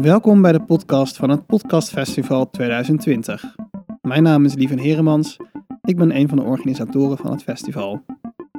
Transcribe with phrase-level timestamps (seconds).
[0.00, 3.54] Welkom bij de podcast van het Podcast Festival 2020.
[4.02, 5.36] Mijn naam is Lieven Heremans.
[5.82, 8.04] Ik ben een van de organisatoren van het festival.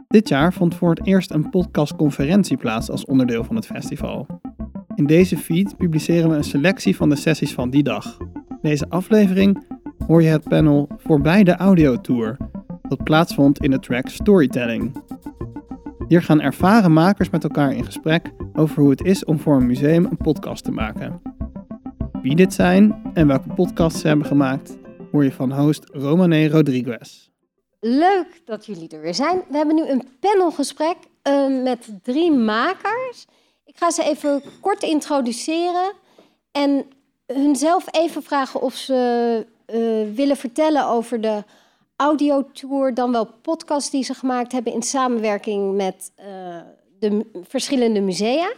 [0.07, 4.27] Dit jaar vond voor het eerst een podcastconferentie plaats als onderdeel van het festival.
[4.95, 8.17] In deze feed publiceren we een selectie van de sessies van die dag.
[8.61, 9.65] Deze aflevering
[10.07, 12.37] hoor je het panel Voorbij de Audiotour,
[12.81, 15.03] dat plaatsvond in de track Storytelling.
[16.07, 19.65] Hier gaan ervaren makers met elkaar in gesprek over hoe het is om voor een
[19.65, 21.28] museum een podcast te maken.
[22.21, 24.77] Wie dit zijn en welke podcasts ze hebben gemaakt,
[25.11, 27.29] hoor je van host Romane Rodriguez.
[27.79, 29.41] Leuk dat jullie er weer zijn.
[29.49, 33.25] We hebben nu een panelgesprek uh, met drie makers.
[33.65, 35.91] Ik ga ze even kort introduceren
[36.51, 36.85] en
[37.25, 41.43] hunzelf even vragen of ze uh, willen vertellen over de
[41.95, 46.25] audiotour, dan wel podcast die ze gemaakt hebben in samenwerking met uh,
[46.99, 48.51] de verschillende musea.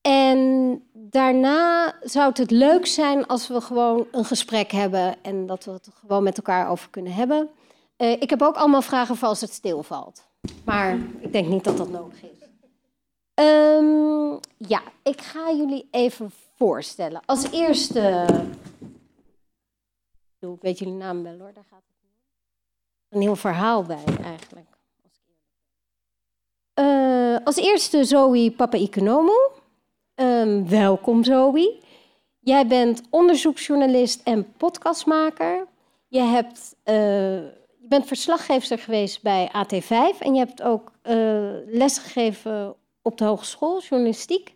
[0.00, 5.70] En daarna zou het leuk zijn als we gewoon een gesprek hebben en dat we
[5.70, 7.50] het gewoon met elkaar over kunnen hebben.
[7.96, 10.28] Uh, ik heb ook allemaal vragen voor als het stilvalt.
[10.64, 12.38] Maar ik denk niet dat dat nodig is.
[13.34, 17.20] Um, ja, ik ga jullie even voorstellen.
[17.26, 18.26] Als eerste.
[20.38, 21.96] Ik weet jullie naam wel hoor, daar gaat het
[23.08, 24.68] een heel verhaal bij eigenlijk.
[27.44, 29.32] Als eerste Zoe Papa Economo.
[30.40, 31.78] Um, welkom Zoe.
[32.40, 35.66] Jij bent onderzoeksjournalist en podcastmaker.
[36.08, 36.94] Je, hebt, uh,
[37.80, 41.14] je bent verslaggever geweest bij AT5 en je hebt ook uh,
[41.66, 44.54] lesgegeven op de hogeschool, journalistiek.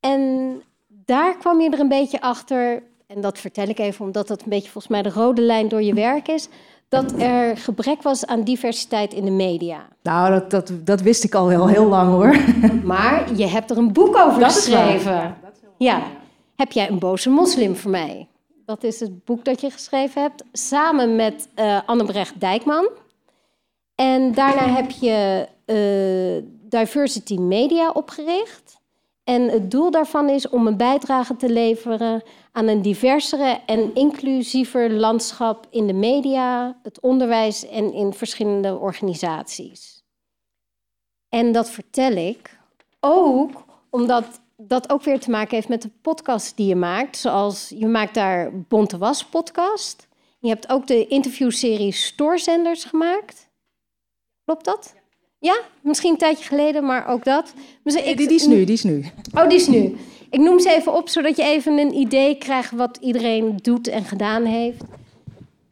[0.00, 4.42] En daar kwam je er een beetje achter, en dat vertel ik even omdat dat
[4.42, 6.48] een beetje volgens mij de rode lijn door je werk is,
[6.88, 9.88] dat er gebrek was aan diversiteit in de media.
[10.02, 12.36] Nou, dat, dat, dat wist ik al heel, heel lang hoor.
[12.84, 15.36] Maar je hebt er een boek over dat geschreven.
[15.78, 16.02] Ja.
[16.56, 18.28] Heb jij een boze moslim voor mij?
[18.64, 22.88] Dat is het boek dat je geschreven hebt, samen met uh, Annebrecht Dijkman.
[23.94, 28.80] En daarna heb je uh, Diversity Media opgericht.
[29.24, 32.22] En het doel daarvan is om een bijdrage te leveren
[32.58, 40.02] aan een diversere en inclusiever landschap in de media, het onderwijs en in verschillende organisaties.
[41.28, 42.58] En dat vertel ik
[43.00, 47.16] ook omdat dat ook weer te maken heeft met de podcast die je maakt.
[47.16, 50.08] Zoals je maakt daar Bonte Was podcast.
[50.38, 53.48] Je hebt ook de interviewserie Stoorzenders gemaakt.
[54.44, 54.94] Klopt dat?
[55.38, 57.52] Ja, misschien een tijdje geleden, maar ook dat.
[57.82, 59.04] Dus ik, die, die is nu, die is nu.
[59.34, 59.96] Oh, die is nu.
[60.30, 64.04] Ik noem ze even op, zodat je even een idee krijgt wat iedereen doet en
[64.04, 64.82] gedaan heeft.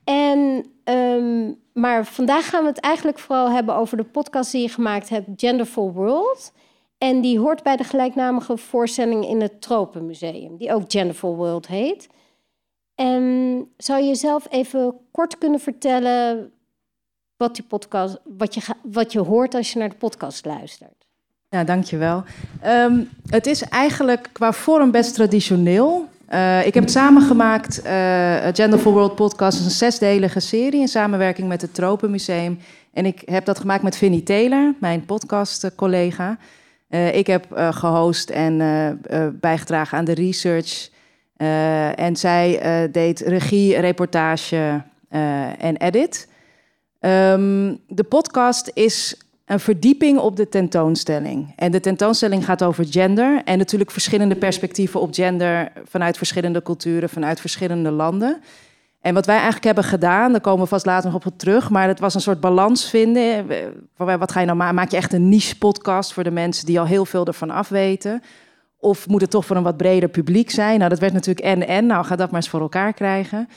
[0.05, 4.69] En, um, maar vandaag gaan we het eigenlijk vooral hebben over de podcast die je
[4.69, 6.53] gemaakt hebt, Genderful World.
[6.99, 12.09] En die hoort bij de gelijknamige voorstelling in het Tropenmuseum, die ook Genderful World heet.
[12.95, 16.53] En zou je zelf even kort kunnen vertellen
[17.37, 21.06] wat, die podcast, wat, je, wat je hoort als je naar de podcast luistert.
[21.57, 22.25] Ja, dankjewel.
[22.67, 26.09] Um, het is eigenlijk qua vorm best traditioneel.
[26.31, 30.89] Uh, ik heb het samengemaakt, uh, Gender for World podcast is een zesdelige serie in
[30.89, 32.59] samenwerking met het Tropenmuseum.
[32.93, 36.39] En ik heb dat gemaakt met Vinnie Taylor, mijn podcast-collega.
[36.91, 38.59] Uh, ik heb gehost en
[39.41, 40.91] bijgedragen aan de research.
[41.97, 42.61] en zij
[42.93, 44.83] deed regie, reportage
[45.59, 46.29] en edit.
[47.01, 49.17] Um, de podcast is
[49.47, 51.53] een verdieping op de tentoonstelling.
[51.57, 57.09] En de tentoonstelling gaat over gender en natuurlijk verschillende perspectieven op gender vanuit verschillende culturen,
[57.09, 58.41] vanuit verschillende landen.
[59.01, 61.89] En wat wij eigenlijk hebben gedaan, daar komen we vast later nog op terug, maar
[61.89, 63.47] het was een soort balans vinden.
[63.97, 64.75] Wat ga je nou maken?
[64.75, 68.23] Maak je echt een niche podcast voor de mensen die al heel veel ervan afweten?
[68.79, 70.79] Of moet het toch voor een wat breder publiek zijn?
[70.79, 71.87] Nou, dat werd natuurlijk en en.
[71.87, 73.49] Nou, ga dat maar eens voor elkaar krijgen.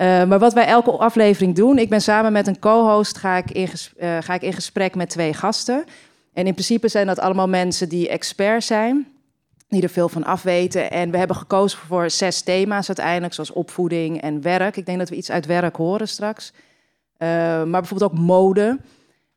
[0.00, 3.50] Uh, maar wat wij elke aflevering doen, ik ben samen met een co-host, ga, ik
[3.50, 3.68] in
[3.98, 5.84] uh, ga ik in gesprek met twee gasten.
[6.32, 9.08] En in principe zijn dat allemaal mensen die expert zijn,
[9.68, 10.90] die er veel van afweten.
[10.90, 14.76] En we hebben gekozen voor zes thema's uiteindelijk, zoals opvoeding en werk.
[14.76, 16.52] Ik denk dat we iets uit werk horen straks.
[16.52, 17.28] Uh,
[17.64, 18.78] maar bijvoorbeeld ook mode.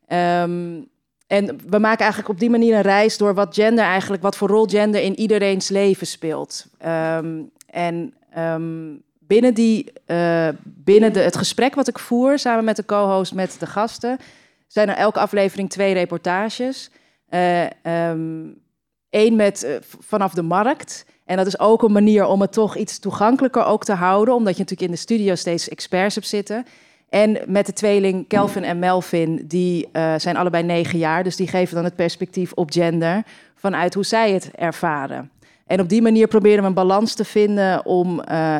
[0.08, 0.88] Um,
[1.26, 4.48] en we maken eigenlijk op die manier een reis door wat gender eigenlijk, wat voor
[4.48, 6.66] rol gender in iedereen's leven speelt.
[6.86, 12.76] Um, en um, binnen, die, uh, binnen de, het gesprek wat ik voer samen met
[12.76, 14.18] de co-host, met de gasten,
[14.66, 16.90] zijn er elke aflevering twee reportages.
[17.28, 21.04] Eén uh, um, met uh, vanaf de markt.
[21.24, 24.52] En dat is ook een manier om het toch iets toegankelijker ook te houden, omdat
[24.52, 26.66] je natuurlijk in de studio steeds experts hebt zitten.
[27.08, 31.74] En met de tweeling Kelvin en Melvin, die zijn allebei negen jaar, dus die geven
[31.74, 33.22] dan het perspectief op gender
[33.54, 35.30] vanuit hoe zij het ervaren.
[35.66, 38.14] En op die manier proberen we een balans te vinden om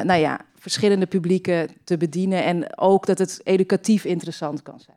[0.05, 2.45] nou ja, verschillende publieken te bedienen.
[2.45, 4.97] En ook dat het educatief interessant kan zijn.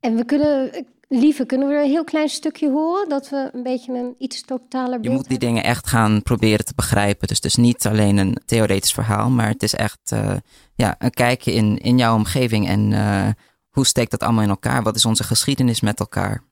[0.00, 3.08] En we kunnen, Lieve, kunnen we er een heel klein stukje horen?
[3.08, 6.72] Dat we een beetje een iets totaler Je moet die dingen echt gaan proberen te
[6.76, 7.28] begrijpen.
[7.28, 10.36] Dus het is niet alleen een theoretisch verhaal, maar het is echt uh,
[10.74, 12.68] ja, een kijkje in, in jouw omgeving.
[12.68, 13.28] En uh,
[13.70, 14.82] hoe steekt dat allemaal in elkaar?
[14.82, 16.42] Wat is onze geschiedenis met elkaar?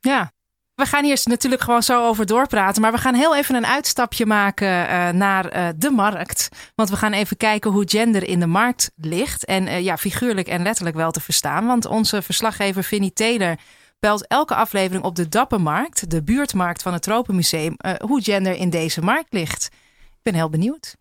[0.00, 0.32] Ja,
[0.78, 2.82] we gaan hier natuurlijk gewoon zo over doorpraten.
[2.82, 6.48] Maar we gaan heel even een uitstapje maken uh, naar uh, de markt.
[6.74, 9.44] Want we gaan even kijken hoe gender in de markt ligt.
[9.44, 11.66] En uh, ja, figuurlijk en letterlijk wel te verstaan.
[11.66, 13.56] Want onze verslaggever Vinnie Taylor
[14.00, 19.00] belt elke aflevering op de Dappermarkt, de buurtmarkt van het Tropenmuseum, hoe gender in deze
[19.00, 19.68] markt ligt.
[20.08, 20.96] Ik ben heel benieuwd.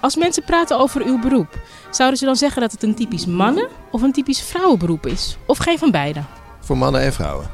[0.00, 1.60] Als mensen praten over uw beroep,
[1.90, 5.36] zouden ze dan zeggen dat het een typisch mannen- of een typisch vrouwenberoep is?
[5.46, 6.22] Of geen van beide?
[6.64, 7.46] Voor mannen en vrouwen.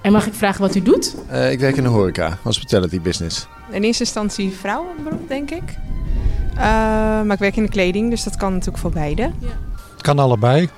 [0.00, 1.14] En mag ik vragen wat u doet?
[1.30, 3.46] Uh, ik werk in de horeca, hospitality business.
[3.70, 5.62] In eerste instantie vrouwenberoep, denk ik.
[6.54, 6.62] Uh,
[7.22, 9.22] maar ik werk in de kleding, dus dat kan natuurlijk voor beide.
[9.22, 9.48] Ja.
[9.92, 10.68] Het kan allebei.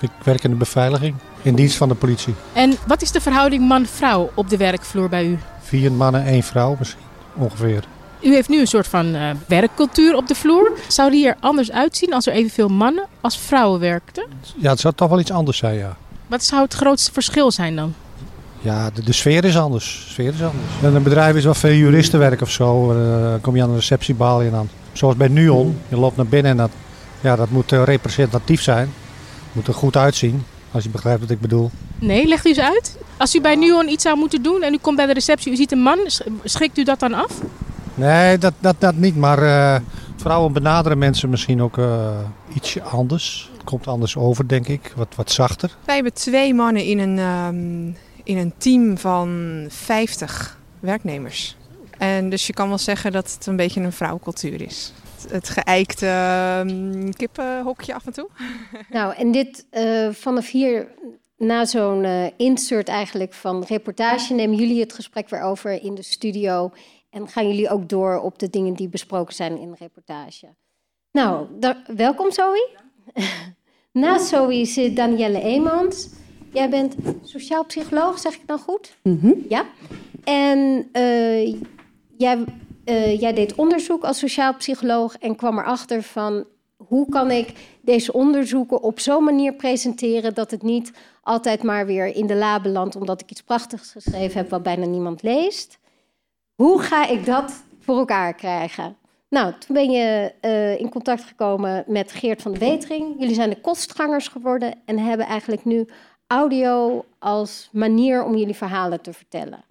[0.00, 2.34] Ik werk in de beveiliging, in dienst van de politie.
[2.52, 5.38] En wat is de verhouding man-vrouw op de werkvloer bij u?
[5.60, 7.02] Vier mannen, één vrouw misschien,
[7.34, 7.84] ongeveer.
[8.20, 10.72] U heeft nu een soort van uh, werkcultuur op de vloer.
[10.88, 14.26] Zou die er anders uitzien als er evenveel mannen als vrouwen werkten?
[14.56, 15.96] Ja, het zou toch wel iets anders zijn, ja.
[16.34, 17.94] Wat zou het grootste verschil zijn dan?
[18.60, 20.02] Ja, de, de sfeer is anders.
[20.04, 20.82] De sfeer is anders.
[20.82, 22.94] En een bedrijf is wel veel juristenwerk of zo.
[23.30, 24.68] Dan kom je aan de receptiebaal en dan.
[24.92, 25.78] Zoals bij NUON.
[25.88, 26.70] Je loopt naar binnen en dat,
[27.20, 28.92] ja, dat moet representatief zijn.
[29.52, 30.44] Moet er goed uitzien.
[30.70, 31.70] Als je begrijpt wat ik bedoel.
[31.98, 32.98] Nee, legt u eens uit.
[33.16, 35.56] Als u bij NUON iets zou moeten doen en u komt bij de receptie, u
[35.56, 35.98] ziet een man,
[36.44, 37.40] schrikt u dat dan af?
[37.94, 39.16] Nee, dat, dat, dat niet.
[39.16, 39.76] Maar uh,
[40.16, 42.08] vrouwen benaderen mensen misschien ook uh,
[42.54, 43.52] ietsje anders.
[43.64, 44.92] Komt anders over, denk ik.
[44.96, 45.76] Wat, wat zachter.
[45.84, 51.56] Wij hebben twee mannen in een, um, in een team van 50 werknemers.
[51.98, 54.92] En dus je kan wel zeggen dat het een beetje een vrouwcultuur is.
[55.28, 56.06] Het geëikte
[56.66, 58.28] uh, kippenhokje af en toe.
[58.90, 60.88] Nou, en dit uh, vanaf hier,
[61.36, 66.02] na zo'n uh, insert eigenlijk van reportage, nemen jullie het gesprek weer over in de
[66.02, 66.72] studio.
[67.10, 70.54] En gaan jullie ook door op de dingen die besproken zijn in de reportage.
[71.10, 72.83] Nou, daar, welkom Zoe.
[73.92, 76.08] Naast Zoe zit Danielle Eemans.
[76.52, 78.96] Jij bent sociaal psycholoog, zeg ik dan goed?
[79.02, 79.44] Mm -hmm.
[79.48, 79.64] Ja.
[80.24, 81.46] En uh,
[82.16, 82.44] jij,
[82.84, 86.44] uh, jij deed onderzoek als sociaal psycholoog en kwam erachter van
[86.76, 92.06] hoe kan ik deze onderzoeken op zo'n manier presenteren dat het niet altijd maar weer
[92.06, 95.78] in de la belandt omdat ik iets prachtigs geschreven heb wat bijna niemand leest.
[96.54, 98.96] Hoe ga ik dat voor elkaar krijgen?
[99.34, 103.14] Nou, toen ben je uh, in contact gekomen met Geert van de Wetering.
[103.18, 105.88] Jullie zijn de kostgangers geworden en hebben eigenlijk nu
[106.26, 109.64] audio als manier om jullie verhalen te vertellen.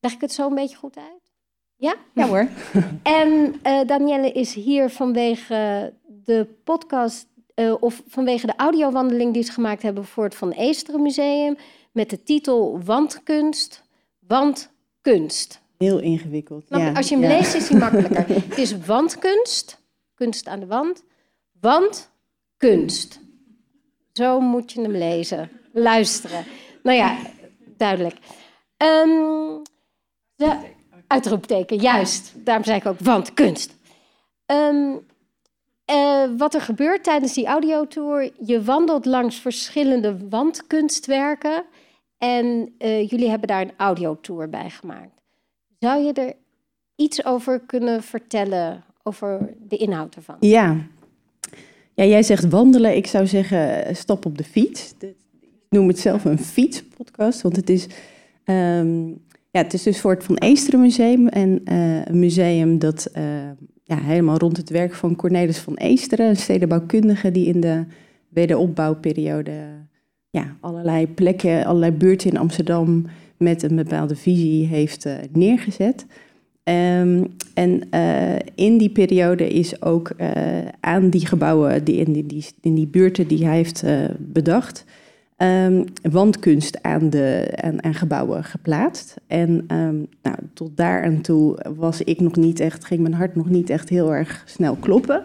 [0.00, 1.32] Leg ik het zo een beetje goed uit?
[1.76, 1.94] Ja?
[2.14, 2.48] Ja hoor.
[3.02, 9.52] En uh, Danielle is hier vanwege de podcast, uh, of vanwege de audiowandeling die ze
[9.52, 11.56] gemaakt hebben voor het Van Eesteren Museum.
[11.92, 13.82] Met de titel Wandkunst,
[14.26, 15.60] Wandkunst.
[15.78, 16.64] Heel ingewikkeld.
[16.68, 17.36] Ja, als je hem ja.
[17.36, 18.28] leest is hij makkelijker.
[18.48, 19.80] het is wandkunst,
[20.14, 21.04] kunst aan de wand,
[21.60, 23.20] wandkunst.
[24.12, 26.44] Zo moet je hem lezen, luisteren.
[26.82, 27.18] Nou ja,
[27.76, 28.16] duidelijk.
[28.76, 29.62] Um,
[30.34, 30.56] de
[31.06, 32.32] uitroepteken, juist.
[32.44, 33.76] Daarom zei ik ook wandkunst.
[34.46, 35.06] Um,
[35.90, 41.64] uh, wat er gebeurt tijdens die audiotour, je wandelt langs verschillende wandkunstwerken
[42.18, 45.17] en uh, jullie hebben daar een audiotour bij gemaakt.
[45.78, 46.34] Zou je er
[46.96, 50.36] iets over kunnen vertellen, over de inhoud ervan?
[50.40, 50.76] Ja.
[51.94, 52.96] ja, jij zegt wandelen.
[52.96, 54.94] Ik zou zeggen stap op de fiets.
[54.98, 55.14] Ik
[55.68, 57.86] noem het zelf een fietspodcast, want het is,
[58.44, 59.08] um,
[59.50, 61.28] ja, het is dus voor het Van Eesteren Museum.
[61.28, 63.22] En uh, een museum dat uh,
[63.84, 67.84] ja, helemaal rond het werk van Cornelis van Eesteren, een stedenbouwkundige die in de
[68.28, 69.52] wederopbouwperiode
[70.30, 73.06] ja, allerlei plekken, allerlei buurten in Amsterdam
[73.38, 76.06] met een bepaalde visie heeft uh, neergezet.
[76.64, 80.28] Um, en uh, in die periode is ook uh,
[80.80, 83.84] aan die gebouwen, die in, die, in die buurten die hij heeft
[84.18, 84.84] bedacht,
[85.36, 89.16] um, wandkunst aan, de, aan, aan, gebouwen geplaatst.
[89.26, 93.36] En um, nou, tot daar en toe was ik nog niet echt, ging mijn hart
[93.36, 95.24] nog niet echt heel erg snel kloppen.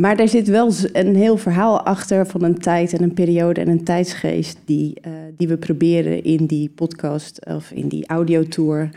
[0.00, 3.68] Maar daar zit wel een heel verhaal achter van een tijd en een periode en
[3.68, 8.90] een tijdsgeest die, uh, die we proberen in die podcast of in die audiotour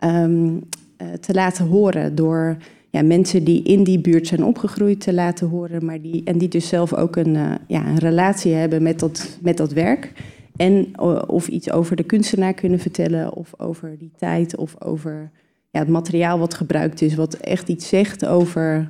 [0.00, 2.56] um, uh, te laten horen door
[2.90, 6.48] ja, mensen die in die buurt zijn opgegroeid te laten horen, maar die, en die
[6.48, 10.12] dus zelf ook een, uh, ja, een relatie hebben met dat, met dat werk.
[10.56, 15.30] En of iets over de kunstenaar kunnen vertellen, of over die tijd, of over
[15.70, 18.88] ja, het materiaal wat gebruikt is, wat echt iets zegt over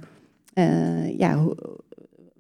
[0.54, 1.44] uh, ja,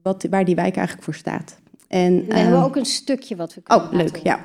[0.02, 1.60] wat, waar die wijk eigenlijk voor staat.
[1.88, 4.44] En, we hebben ook een stukje wat we kunnen Oh, leuk, ja.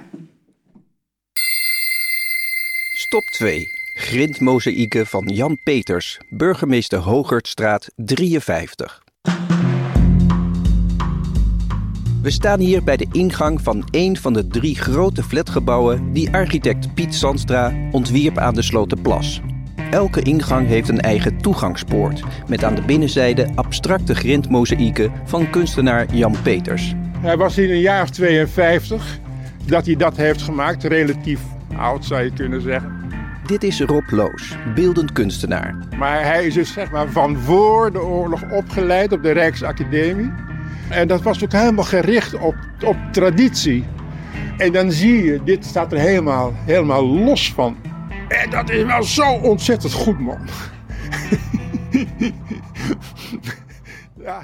[2.93, 3.65] Stop 2.
[3.93, 9.03] Grindmozaïeken van Jan Peters, burgemeester Hogertstraat 53.
[12.21, 16.93] We staan hier bij de ingang van een van de drie grote flatgebouwen die architect
[16.93, 19.41] Piet Sandstra ontwierp aan de Slotenplas.
[19.91, 26.35] Elke ingang heeft een eigen toegangspoort, met aan de binnenzijde abstracte grindmozaïeken van kunstenaar Jan
[26.43, 26.93] Peters.
[27.19, 29.19] Hij was in een jaar of 52
[29.65, 31.39] dat hij dat heeft gemaakt, relatief
[31.77, 32.91] oud zou je kunnen zeggen.
[33.45, 35.75] Dit is Rob Loos, beeldend kunstenaar.
[35.97, 40.31] Maar hij is dus zeg maar van voor de oorlog opgeleid op de Rijksacademie.
[40.89, 43.85] En dat was ook helemaal gericht op, op traditie.
[44.57, 47.77] En dan zie je, dit staat er helemaal, helemaal los van.
[48.27, 50.39] En dat is wel zo ontzettend goed, man.
[54.27, 54.41] ja.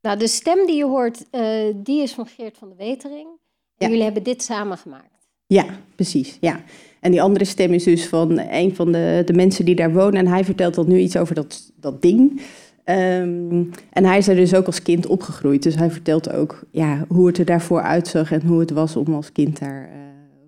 [0.00, 3.28] Nou, de stem die je hoort, uh, die is van Geert van de Wetering.
[3.76, 5.28] En jullie hebben dit samen gemaakt.
[5.46, 6.36] Ja, precies.
[6.40, 6.60] Ja.
[7.00, 10.14] En die andere stem is dus van een van de, de mensen die daar wonen.
[10.14, 12.42] En hij vertelt dan nu iets over dat, dat ding.
[12.84, 15.62] Um, en hij is er dus ook als kind opgegroeid.
[15.62, 19.14] Dus hij vertelt ook ja, hoe het er daarvoor uitzag en hoe het was om
[19.14, 19.96] als kind daar uh,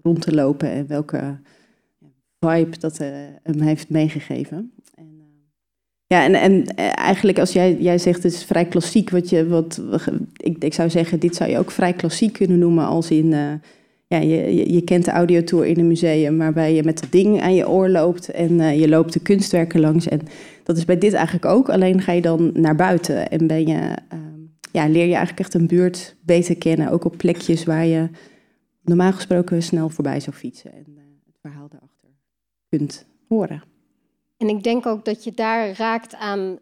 [0.03, 0.71] rond te lopen.
[0.71, 1.39] En welke
[2.49, 3.09] vibe dat uh,
[3.43, 4.73] hem heeft meegegeven.
[4.95, 5.25] En, uh,
[6.07, 9.11] ja, en, en eigenlijk als jij, jij zegt het is vrij klassiek.
[9.11, 9.83] Wat je, wat,
[10.37, 13.61] ik, ik zou zeggen, dit zou je ook vrij klassiek kunnen noemen als in
[14.07, 17.55] ja, je, je, kent de audiotour in een museum waarbij je met het ding aan
[17.55, 20.09] je oor loopt en je loopt de kunstwerken langs.
[20.09, 20.21] En
[20.63, 23.77] dat is bij dit eigenlijk ook, alleen ga je dan naar buiten en ben je,
[23.77, 24.19] uh,
[24.73, 26.91] ja, leer je eigenlijk echt een buurt beter kennen.
[26.91, 28.09] Ook op plekjes waar je
[28.83, 31.04] normaal gesproken snel voorbij zou fietsen en
[32.77, 33.63] kunt horen.
[34.37, 36.59] En ik denk ook dat je daar raakt aan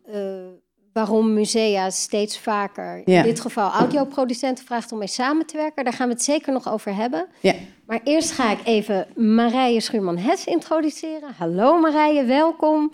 [0.92, 5.84] waarom musea steeds vaker, in dit geval audioproducenten, vraagt om mee samen te werken.
[5.84, 7.26] Daar gaan we het zeker nog over hebben.
[7.40, 7.54] Ja.
[7.86, 11.34] Maar eerst ga ik even Marije Schuurman-Hes introduceren.
[11.38, 12.92] Hallo Marije, welkom.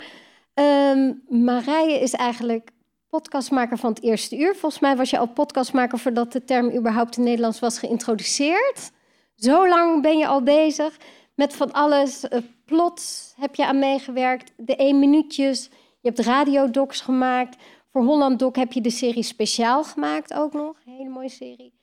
[0.53, 2.69] Um, Marije is eigenlijk
[3.09, 4.55] podcastmaker van het eerste uur.
[4.55, 8.91] Volgens mij was je al podcastmaker voordat de term überhaupt in Nederlands was geïntroduceerd.
[9.35, 10.97] Zo lang ben je al bezig
[11.39, 12.23] met van alles.
[12.23, 15.69] Uh, plots heb je aan meegewerkt, de één minuutjes.
[16.01, 17.57] Je hebt radiodocs gemaakt.
[17.91, 20.77] Voor Holland Doc heb je de serie speciaal gemaakt ook nog.
[20.85, 21.73] Hele mooie serie.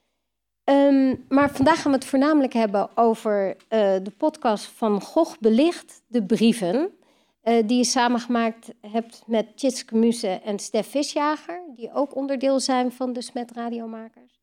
[0.65, 3.57] Um, maar vandaag gaan we het voornamelijk hebben over uh,
[4.03, 6.91] de podcast van Gogh Belicht, de brieven.
[7.43, 11.63] Uh, die je samengemaakt hebt met Tjitske Muse en Stef Visjager.
[11.77, 14.41] Die ook onderdeel zijn van de Smet Radiomakers.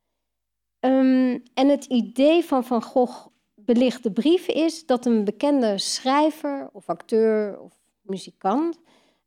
[0.80, 3.33] Um, en het idee van Van Gogh
[3.66, 8.80] Belicht de brieven is dat een bekende schrijver of acteur of muzikant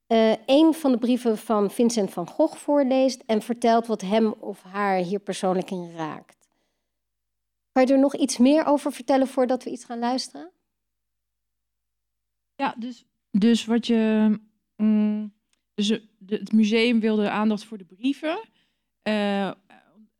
[0.08, 4.62] uh, een van de brieven van Vincent van Gogh voorleest en vertelt wat hem of
[4.62, 6.48] haar hier persoonlijk in raakt.
[7.72, 10.50] Kan je er nog iets meer over vertellen voordat we iets gaan luisteren?
[12.54, 14.38] Ja, dus, dus wat je.
[14.76, 15.34] Mm,
[15.74, 15.88] dus
[16.26, 18.38] het museum wilde aandacht voor de brieven.
[19.02, 19.56] Uh, en,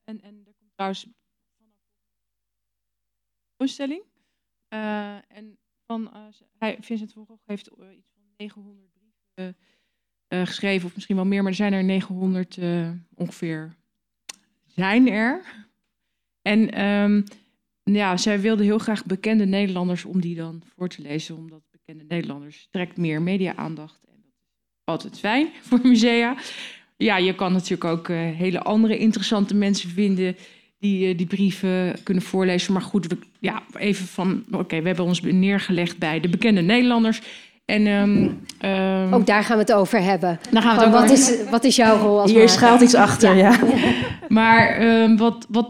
[0.04, 1.06] en er komt trouwens
[3.57, 4.03] een stelling.
[4.75, 6.21] Uh, en van, uh,
[6.59, 9.57] hij, Vincent van Gogh heeft iets van 900 brieven
[10.29, 13.75] geschreven, of misschien wel meer, maar er zijn er 900 uh, ongeveer.
[14.67, 15.43] Zijn er.
[16.43, 17.25] En um,
[17.83, 22.05] ja, zij wilde heel graag bekende Nederlanders om die dan voor te lezen, omdat bekende
[22.05, 24.01] Nederlanders trekt meer media-aandacht.
[24.05, 24.33] En dat
[24.81, 26.37] is altijd fijn voor musea.
[26.97, 30.37] Ja, je kan natuurlijk ook hele andere interessante mensen vinden
[30.87, 32.73] die die brieven kunnen voorlezen.
[32.73, 36.61] Maar goed, we, ja, even van, oké, okay, we hebben ons neergelegd bij de bekende
[36.61, 37.21] Nederlanders.
[37.64, 38.40] En, um,
[38.71, 40.38] um, Ook daar gaan we het over hebben.
[40.50, 42.95] Daar gaan we het over wat, is, wat is jouw rol als Hier schuilt iets
[42.95, 43.50] achter, ja.
[43.50, 43.93] ja.
[44.28, 45.69] maar um, wat, wat,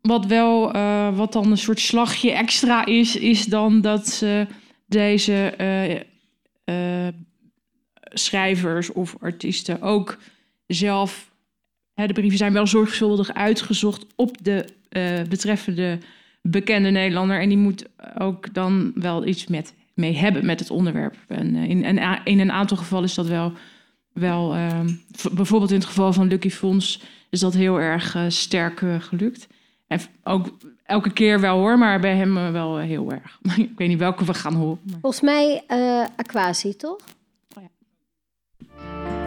[0.00, 4.46] wat wel, uh, wat dan een soort slagje extra is, is dan dat ze
[4.86, 5.94] deze uh,
[6.76, 7.08] uh,
[8.02, 10.18] schrijvers of artiesten ook
[10.66, 11.30] zelf...
[11.94, 14.64] De brieven zijn wel zorgvuldig uitgezocht op de
[15.28, 15.98] betreffende
[16.42, 17.40] bekende Nederlander.
[17.40, 17.86] En die moet
[18.18, 21.16] ook dan wel iets met mee hebben met het onderwerp.
[21.28, 23.52] En in, en in een aantal gevallen is dat wel,
[24.12, 24.80] wel uh,
[25.32, 29.46] bijvoorbeeld in het geval van Lucky Fons is dat heel erg uh, sterk gelukt.
[29.86, 33.38] En ook elke keer wel hoor, maar bij hem wel heel erg.
[33.56, 34.80] Ik weet niet welke we gaan horen.
[35.00, 35.62] Volgens mij
[36.16, 36.98] Aquasi, toch?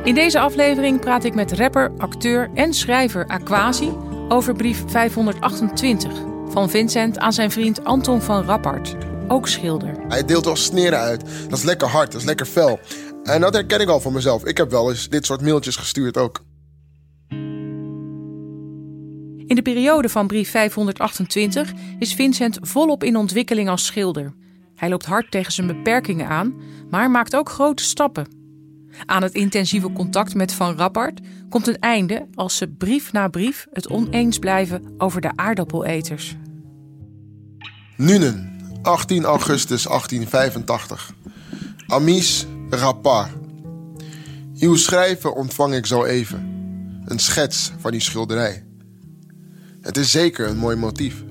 [0.06, 3.94] In deze aflevering praat ik met rapper, acteur en schrijver Aquasi
[4.30, 6.12] over brief 528
[6.50, 8.96] van Vincent aan zijn vriend Anton van Rappard.
[9.28, 9.96] ook schilder.
[10.08, 11.24] Hij deelt wel sneren uit.
[11.50, 12.80] Dat is lekker hard, dat is lekker fel.
[13.24, 14.46] En dat herken ik al van mezelf.
[14.46, 16.44] Ik heb wel eens dit soort mailtjes gestuurd ook.
[19.48, 24.34] In de periode van brief 528 is Vincent volop in ontwikkeling als schilder.
[24.76, 26.54] Hij loopt hard tegen zijn beperkingen aan,
[26.90, 28.35] maar maakt ook grote stappen.
[29.06, 33.68] Aan het intensieve contact met Van Rappard komt een einde als ze brief na brief
[33.74, 36.36] het oneens blijven over de aardappeleters.
[37.98, 41.14] Nuenen, 18 augustus 1885.
[41.88, 43.30] Amis Rappard.
[44.60, 46.54] Uw schrijven ontvang ik zo even.
[47.06, 48.64] Een schets van uw schilderij.
[49.82, 51.24] Het is zeker een mooi motief.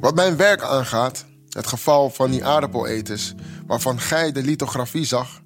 [0.00, 3.34] Wat mijn werk aangaat, het geval van die aardappeleters,
[3.66, 5.41] waarvan gij de lithografie zag,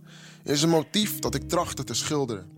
[0.49, 2.51] is een motief dat ik trachtte te schilderen.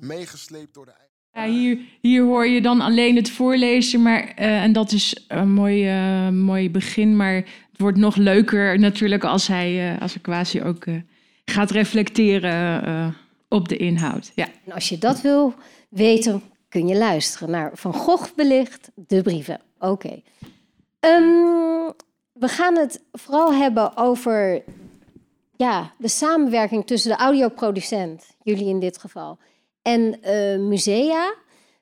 [0.00, 0.92] Meegesleept door de.
[1.32, 5.52] Ja, hier, hier hoor je dan alleen het voorlezen, maar, uh, en dat is een
[5.52, 7.16] mooi, uh, mooi begin.
[7.16, 10.84] Maar het wordt nog leuker natuurlijk als hij, uh, als Aquasi ook
[11.44, 13.14] gaat reflecteren
[13.48, 14.32] op de inhoud.
[14.34, 14.48] Ja.
[14.64, 15.54] En als je dat wil
[15.88, 19.60] weten, kun je luisteren naar Van Gogh belicht de brieven.
[19.78, 19.92] Oké.
[19.92, 20.22] Okay.
[21.00, 21.94] Um,
[22.32, 24.62] we gaan het vooral hebben over
[25.56, 29.38] ja, de samenwerking tussen de audioproducent, jullie in dit geval,
[29.82, 31.34] en uh, musea.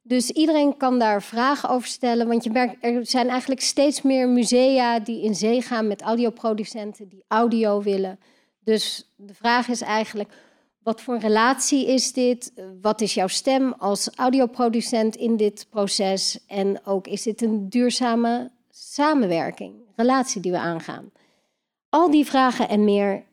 [0.02, 4.28] Dus iedereen kan daar vragen over stellen, want je merkt, er zijn eigenlijk steeds meer
[4.28, 8.18] musea die in zee gaan met audioproducenten die audio willen.
[8.60, 10.32] Dus de vraag is eigenlijk,
[10.82, 12.52] wat voor relatie is dit?
[12.82, 16.44] Wat is jouw stem als audioproducent in dit proces?
[16.46, 21.10] En ook, is dit een duurzame samenwerking, relatie die we aangaan?
[21.88, 23.24] Al die vragen en meer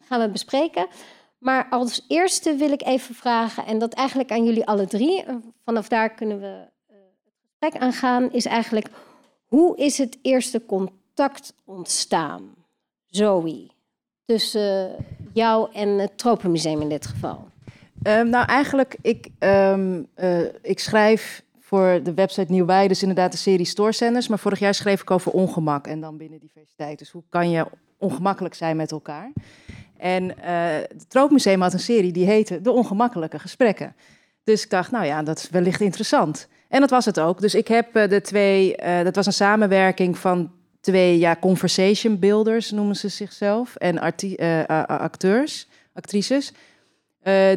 [0.00, 0.86] gaan we bespreken.
[1.38, 5.24] Maar als eerste wil ik even vragen, en dat eigenlijk aan jullie alle drie,
[5.64, 8.88] vanaf daar kunnen we uh, het gesprek aangaan, is eigenlijk,
[9.44, 12.54] hoe is het eerste contact ontstaan,
[13.06, 13.70] Zoe,
[14.24, 14.96] tussen
[15.32, 17.48] jou en het Tropenmuseum in dit geval?
[18.02, 20.04] Um, nou, eigenlijk, ik, uh,
[20.62, 24.28] ik schrijf voor de website Nieuw dus inderdaad de serie Stoorzenders.
[24.28, 26.98] Maar vorig jaar schreef ik over ongemak en dan binnen diversiteit.
[26.98, 27.66] Dus hoe kan je
[27.98, 29.32] ongemakkelijk zijn met elkaar?
[29.96, 30.34] En uh,
[30.88, 33.94] het Troopmuseum had een serie die heette De Ongemakkelijke Gesprekken.
[34.44, 36.48] Dus ik dacht, nou ja, dat is wellicht interessant.
[36.68, 37.40] En dat was het ook.
[37.40, 42.18] Dus ik heb uh, de twee, uh, dat was een samenwerking van twee ja, conversation
[42.18, 43.98] builders, noemen ze zichzelf, en
[44.86, 46.52] acteurs, actrices.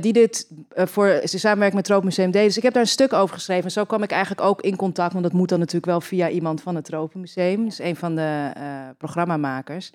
[0.02, 2.46] Die dit voor de samenwerking met het Tropenmuseum deed.
[2.46, 3.64] Dus ik heb daar een stuk over geschreven.
[3.64, 6.30] En zo kwam ik eigenlijk ook in contact, want dat moet dan natuurlijk wel via
[6.30, 7.66] iemand van het Tropenmuseum.
[7.66, 8.52] Dus een van de
[8.98, 9.92] programmamakers.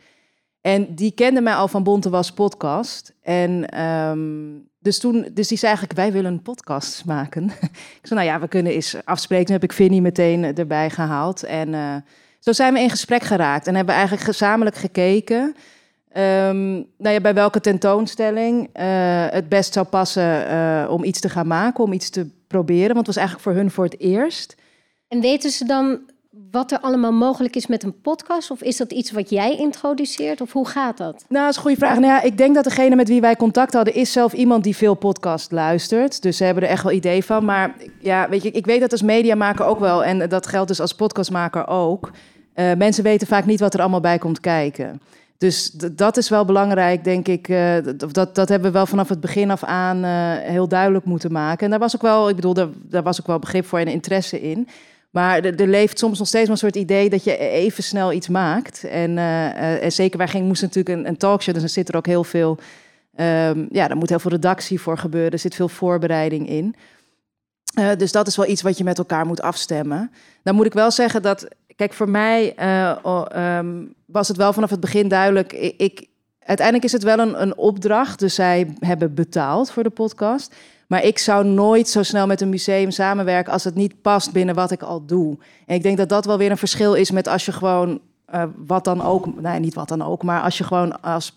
[0.67, 3.15] En die kende mij al van Bonte Was podcast.
[3.23, 7.45] En um, dus toen, dus die zei eigenlijk, wij willen een podcast maken.
[8.01, 9.45] ik zei, nou ja, we kunnen eens afspreken.
[9.45, 11.43] Toen heb ik Vinnie meteen erbij gehaald.
[11.43, 12.05] En
[12.41, 13.67] zo zijn we in gesprek geraakt.
[13.67, 15.55] En hebben eigenlijk gezamenlijk gekeken...
[16.17, 21.29] Um, nou ja, bij welke tentoonstelling uh, het best zou passen uh, om iets te
[21.29, 22.95] gaan maken, om iets te proberen.
[22.95, 24.57] Want het was eigenlijk voor hun voor het eerst.
[25.09, 26.01] En weten ze dan
[26.51, 28.51] wat er allemaal mogelijk is met een podcast?
[28.51, 30.41] Of is dat iets wat jij introduceert?
[30.41, 31.25] Of hoe gaat dat?
[31.29, 31.99] Nou, dat is een goede vraag.
[31.99, 33.95] Nou ja, ik denk dat degene met wie wij contact hadden...
[33.95, 36.23] is zelf iemand die veel podcast luistert.
[36.23, 37.45] Dus ze hebben er echt wel idee van.
[37.45, 40.05] Maar ja, weet je, ik weet dat als mediamaker ook wel...
[40.05, 42.11] en dat geldt dus als podcastmaker ook...
[42.55, 45.01] Uh, mensen weten vaak niet wat er allemaal bij komt kijken.
[45.39, 47.49] Dus dat is wel belangrijk, denk ik.
[47.49, 47.77] Uh,
[48.13, 51.65] dat, dat hebben we wel vanaf het begin af aan uh, heel duidelijk moeten maken.
[51.65, 54.41] En daar was ook wel, ik bedoel, daar was ook wel begrip voor en interesse
[54.41, 54.69] in.
[55.17, 58.29] Maar er, leeft soms nog steeds maar een soort idee dat je even snel iets
[58.29, 58.85] maakt.
[58.85, 62.25] En, uh, zeker, wij moesten natuurlijk een, een talkshow, dus er zit er ook heel
[62.25, 62.59] veel...
[63.21, 65.33] Um, ja, er moet heel veel redactie voor gebeuren.
[65.33, 66.75] Er zit veel voorbereiding in.
[67.79, 70.11] Uh, dus dat is wel iets wat je met elkaar moet afstemmen.
[70.43, 72.55] Dan moet ik wel zeggen dat Kijk, voor mij
[73.59, 75.53] um, was het wel vanaf het begin duidelijk.
[75.53, 76.07] Ik, ik,
[76.39, 78.19] uiteindelijk is het wel een, een opdracht.
[78.19, 80.55] Dus zij hebben betaald voor de podcast.
[80.87, 84.55] Maar ik zou nooit zo snel met een museum samenwerken als het niet past binnen
[84.55, 85.39] wat ik al doe.
[85.67, 88.01] En ik denk dat dat wel weer een verschil is met als je gewoon
[88.35, 91.37] uh, wat dan ook, nee, niet wat dan ook, maar als je gewoon als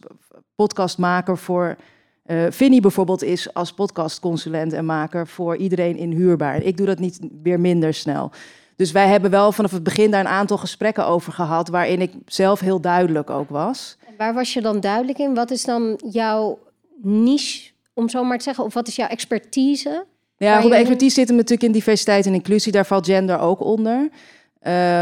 [0.56, 1.78] podcastmaker voor
[2.26, 6.62] uh, Vinnie bijvoorbeeld is als podcastconsulent en maker voor iedereen inhuurbaar.
[6.62, 8.32] Ik doe dat niet weer minder snel.
[8.76, 12.14] Dus wij hebben wel vanaf het begin daar een aantal gesprekken over gehad, waarin ik
[12.26, 13.98] zelf heel duidelijk ook was.
[14.18, 15.34] Waar was je dan duidelijk in?
[15.34, 16.60] Wat is dan jouw
[17.02, 20.06] niche, om zo maar te zeggen, of wat is jouw expertise?
[20.38, 24.10] Ja, goed, expertise zit hem natuurlijk in diversiteit en inclusie, daar valt gender ook onder.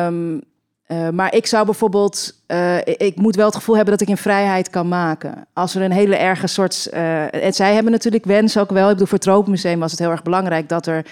[0.05, 0.41] Um,
[0.87, 4.21] uh, maar ik zou bijvoorbeeld, uh, ik moet wel het gevoel hebben dat ik in
[4.21, 5.47] vrijheid kan maken.
[5.53, 8.85] Als er een hele erge soort, uh, en zij hebben natuurlijk wens ook wel.
[8.85, 11.05] Ik bedoel, voor het Tropenmuseum was het heel erg belangrijk dat er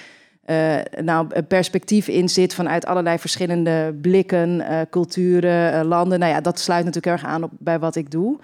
[0.46, 6.20] eh, nou, een perspectief in zit vanuit allerlei verschillende blikken, eh, culturen, eh, landen.
[6.20, 8.38] Nou ja, dat sluit natuurlijk erg aan op, bij wat ik doe.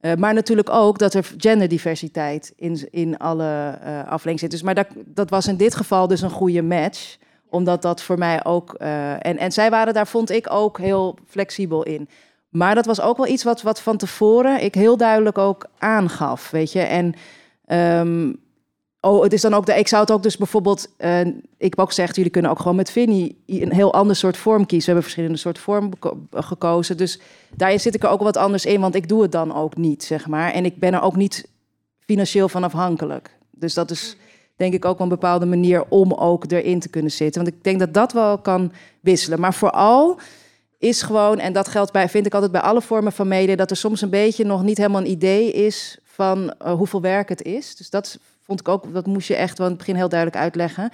[0.00, 3.78] Eh, maar natuurlijk ook dat er genderdiversiteit in, in alle
[4.24, 4.50] uh, zit.
[4.50, 7.16] Dus, maar dat, dat was in dit geval dus een goede match.
[7.50, 8.74] Omdat dat voor mij ook...
[8.78, 12.08] Uh, en, en zij waren daar, vond ik, ook heel flexibel in.
[12.48, 16.50] Maar dat was ook wel iets wat, wat van tevoren ik heel duidelijk ook aangaf,
[16.50, 16.80] weet je.
[16.80, 17.14] En
[18.00, 18.40] um,
[19.00, 21.20] oh, het is dan ook de, ik zou het ook dus bijvoorbeeld, uh,
[21.56, 24.66] ik heb ook gezegd, jullie kunnen ook gewoon met Vinnie een heel ander soort vorm
[24.66, 24.78] kiezen.
[24.78, 25.92] We hebben verschillende soort vorm
[26.30, 26.96] gekozen.
[26.96, 27.20] Dus
[27.54, 30.04] daar zit ik er ook wat anders in, want ik doe het dan ook niet,
[30.04, 30.52] zeg maar.
[30.52, 31.48] En ik ben er ook niet
[31.98, 33.36] financieel van afhankelijk.
[33.50, 34.16] Dus dat is
[34.56, 37.42] denk ik ook een bepaalde manier om ook erin te kunnen zitten.
[37.42, 39.40] Want ik denk dat dat wel kan wisselen.
[39.40, 40.18] Maar vooral
[40.78, 43.70] is gewoon, en dat geldt bij, vind ik altijd bij alle vormen van media, dat
[43.70, 47.42] er soms een beetje nog niet helemaal een idee is van uh, hoeveel werk het
[47.42, 47.76] is.
[47.76, 50.90] Dus dat vond ik ook, dat moest je echt van het begin heel duidelijk uitleggen.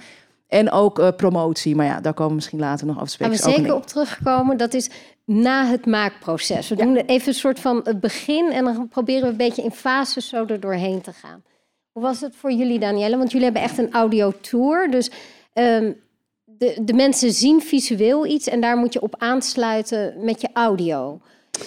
[0.47, 3.37] En ook uh, promotie, maar ja, daar komen we misschien later nog af te spreken.
[3.37, 4.57] Gaan we zeker op terugkomen.
[4.57, 4.89] Dat is
[5.25, 6.69] na het maakproces.
[6.69, 6.83] We ja.
[6.83, 10.27] doen even een soort van het begin en dan proberen we een beetje in fases
[10.27, 11.43] zo er doorheen te gaan.
[11.91, 13.17] Hoe was het voor jullie, Danielle?
[13.17, 14.91] Want jullie hebben echt een audiotour.
[14.91, 15.11] Dus
[15.53, 15.95] um,
[16.43, 21.19] de, de mensen zien visueel iets en daar moet je op aansluiten met je audio.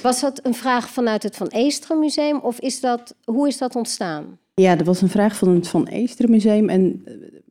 [0.03, 3.77] Was dat een vraag vanuit het Van Eesteren Museum of is dat, hoe is dat
[3.77, 4.39] ontstaan?
[4.59, 7.05] Ja, dat was een vraag van het Van Eesteren Museum en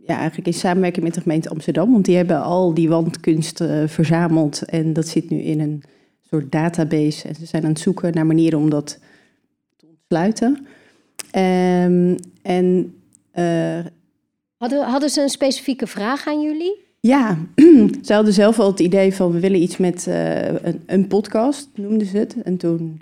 [0.06, 3.88] ja, eigenlijk in samenwerking met de gemeente Amsterdam, want die hebben al die wandkunst uh,
[3.88, 5.84] verzameld en dat zit nu in een
[6.30, 9.00] soort database en ze zijn aan het zoeken naar manieren om dat
[9.76, 10.68] te ontsluiten.
[11.36, 12.96] Um, en
[13.36, 13.80] uh,
[14.58, 16.86] hadden, hadden ze een specifieke vraag aan jullie?
[17.00, 17.38] Ja,
[18.06, 21.70] ze hadden zelf wel het idee van we willen iets met uh, een, een, podcast,
[21.76, 22.42] noemden ze het.
[22.42, 23.02] En toen,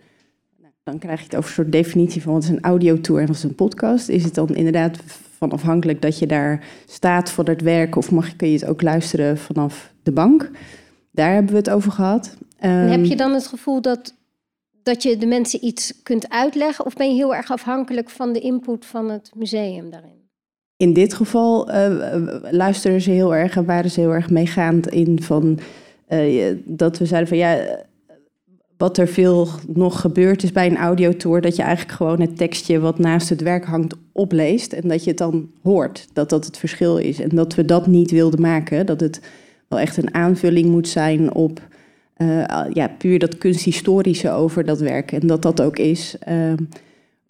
[0.86, 3.36] dan krijg je het over een soort definitie van wat is een audiotour en wat
[3.36, 4.10] is een podcast.
[4.10, 4.98] Is het dan inderdaad
[5.38, 8.82] van afhankelijk dat je daar staat voor het werk of mag, kun je het ook
[8.82, 10.52] luisteren vanaf de bank?
[11.12, 12.38] Daar hebben we het over gehad.
[12.64, 14.14] Um, heb je dan het gevoel dat,
[14.84, 18.40] dat je de mensen iets kunt uitleggen of ben je heel erg afhankelijk van de
[18.40, 20.24] input van het museum daarin?
[20.78, 25.22] In dit geval uh, luisterden ze heel erg en waren ze heel erg meegaand in
[25.22, 25.60] van
[26.10, 27.84] uh, dat we zeiden van ja,
[28.78, 32.80] wat er veel nog gebeurt is bij een audiotour, dat je eigenlijk gewoon het tekstje
[32.80, 36.58] wat naast het werk hangt opleest en dat je het dan hoort, dat dat het
[36.58, 37.20] verschil is.
[37.20, 39.22] En dat we dat niet wilden maken, dat het
[39.68, 41.62] wel echt een aanvulling moet zijn op
[42.18, 46.16] uh, ja, puur dat kunsthistorische over dat werk en dat dat ook is.
[46.30, 46.54] Uh,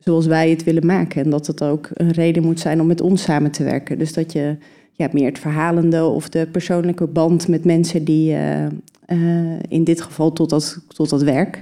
[0.05, 1.23] zoals wij het willen maken.
[1.23, 3.97] En dat het ook een reden moet zijn om met ons samen te werken.
[3.97, 4.57] Dus dat je
[4.91, 8.65] ja, meer het verhalende of de persoonlijke band met mensen die uh,
[9.07, 11.59] uh, in dit geval tot dat, tot dat werk,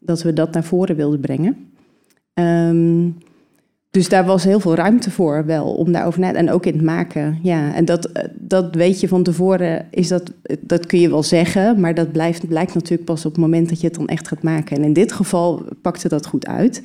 [0.00, 1.56] dat we dat naar voren wilden brengen.
[2.34, 3.16] Um,
[3.94, 6.82] dus daar was heel veel ruimte voor wel om daarover na En ook in het
[6.82, 7.38] maken.
[7.42, 11.80] Ja, en dat, dat weet je van tevoren, is dat, dat kun je wel zeggen,
[11.80, 14.42] maar dat blijft, blijkt natuurlijk pas op het moment dat je het dan echt gaat
[14.42, 14.76] maken.
[14.76, 16.82] En in dit geval pakte dat goed uit.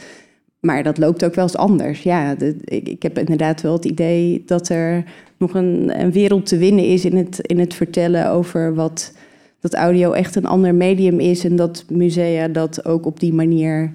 [0.60, 2.04] Maar dat loopt ook wel eens anders.
[2.04, 2.36] Ja,
[2.66, 5.04] ik, ik, heb inderdaad wel het idee dat er
[5.38, 9.14] nog een, een, wereld te winnen is in het, in het vertellen over wat
[9.60, 11.44] dat audio echt een ander medium is.
[11.44, 13.94] En dat musea dat ook op die manier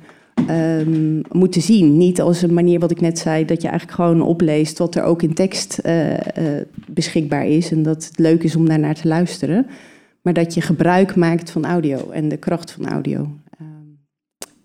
[0.51, 1.97] um, moeten zien.
[1.97, 5.03] Niet als een manier, wat ik net zei, dat je eigenlijk gewoon opleest wat er
[5.03, 6.17] ook in tekst uh, uh,
[6.87, 7.71] beschikbaar is.
[7.71, 9.67] En dat het leuk is om daarnaar te luisteren.
[10.23, 13.29] Maar dat je gebruik maakt van audio en de kracht van audio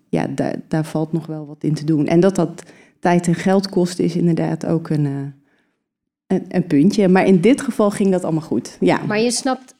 [0.09, 2.07] ja, daar, daar valt nog wel wat in te doen.
[2.07, 2.63] En dat dat
[2.99, 7.07] tijd en geld kost, is inderdaad ook een, uh, een, puntje.
[7.07, 8.77] Maar in dit geval ging dat allemaal goed.
[8.79, 8.99] Ja.
[9.07, 9.75] Maar je snapt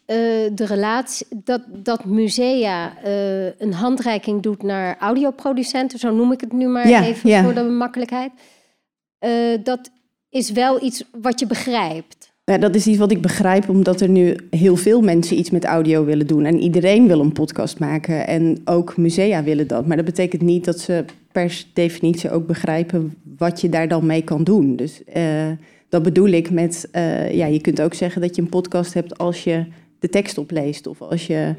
[0.53, 6.53] de relatie dat, dat musea uh, een handreiking doet naar audioproducenten, zo noem ik het
[6.53, 7.43] nu maar ja, even ja.
[7.43, 8.31] voor de makkelijkheid.
[9.63, 9.89] dat
[10.29, 12.29] is wel iets wat je begrijpt.
[12.49, 15.65] Ja, dat is iets wat ik begrijp, omdat er nu heel veel mensen iets met
[15.65, 16.45] audio willen doen.
[16.45, 19.87] En iedereen wil een podcast maken en ook musea willen dat.
[19.87, 24.21] Maar dat betekent niet dat ze per definitie ook begrijpen wat je daar dan mee
[24.21, 24.75] kan doen.
[24.75, 25.47] Dus uh,
[25.89, 29.17] dat bedoel ik met, uh, ja, je kunt ook zeggen dat je een podcast hebt
[29.17, 29.65] als je
[29.99, 30.87] de tekst opleest.
[30.87, 31.55] Of als je,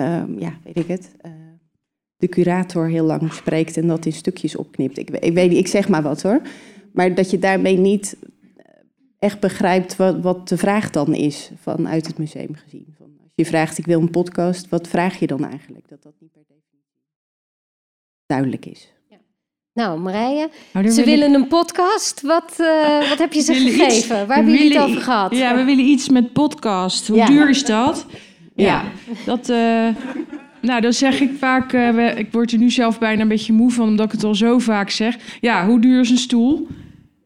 [0.00, 1.10] uh, ja, weet ik het,
[2.16, 4.98] de curator heel lang spreekt en dat in stukjes opknipt.
[4.98, 6.40] Ik, weet niet, ik zeg maar wat hoor.
[6.92, 8.16] Maar dat je daarmee niet
[9.18, 12.94] echt begrijpt wat, wat de vraag dan is vanuit het museum gezien.
[12.96, 15.88] Van als je vraagt, ik wil een podcast, wat vraag je dan eigenlijk?
[15.88, 16.92] Dat dat niet per definitie
[18.26, 18.93] duidelijk is.
[19.74, 19.86] Ja.
[19.86, 22.22] Nou, Marije, nou, ze willen een podcast.
[22.22, 23.96] Wat, uh, wat heb je ze gegeven?
[23.96, 25.36] Iets, Waar hebben jullie het over gehad?
[25.36, 27.08] Ja, we willen iets met podcast.
[27.08, 27.26] Hoe ja.
[27.26, 28.06] duur is dat?
[28.54, 28.84] Ja, ja.
[29.24, 29.48] dat...
[29.48, 29.88] Uh,
[30.60, 33.70] nou, dan zeg ik vaak, uh, ik word er nu zelf bijna een beetje moe
[33.70, 35.16] van, omdat ik het al zo vaak zeg.
[35.40, 36.66] Ja, hoe duur is een stoel?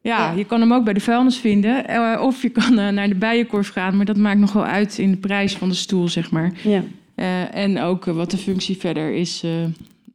[0.03, 1.89] Ja, je kan hem ook bij de vuilnis vinden.
[1.89, 3.97] eh, of je kan eh, naar de bijenkorf gaan.
[3.97, 6.53] Maar dat maakt nog wel uit in de prijs van de stoel, zeg maar.
[6.63, 6.83] Ja.
[7.15, 9.45] Eh, en ook eh, wat de functie verder is.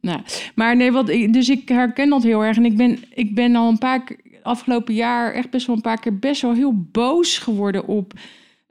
[0.04, 0.20] Nou.
[0.54, 2.56] Maar nee, wat, dus ik herken dat heel erg.
[2.56, 6.00] En ik ben, ik ben al een paar afgelopen jaar echt best wel een paar
[6.00, 8.12] keer best wel heel boos geworden op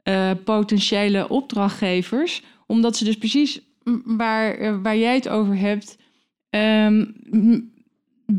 [0.02, 2.42] eh, potentiële opdrachtgevers.
[2.66, 3.60] Omdat ze dus precies
[4.04, 5.98] waar, eh, waar jij het over hebt,
[6.50, 7.04] ehm,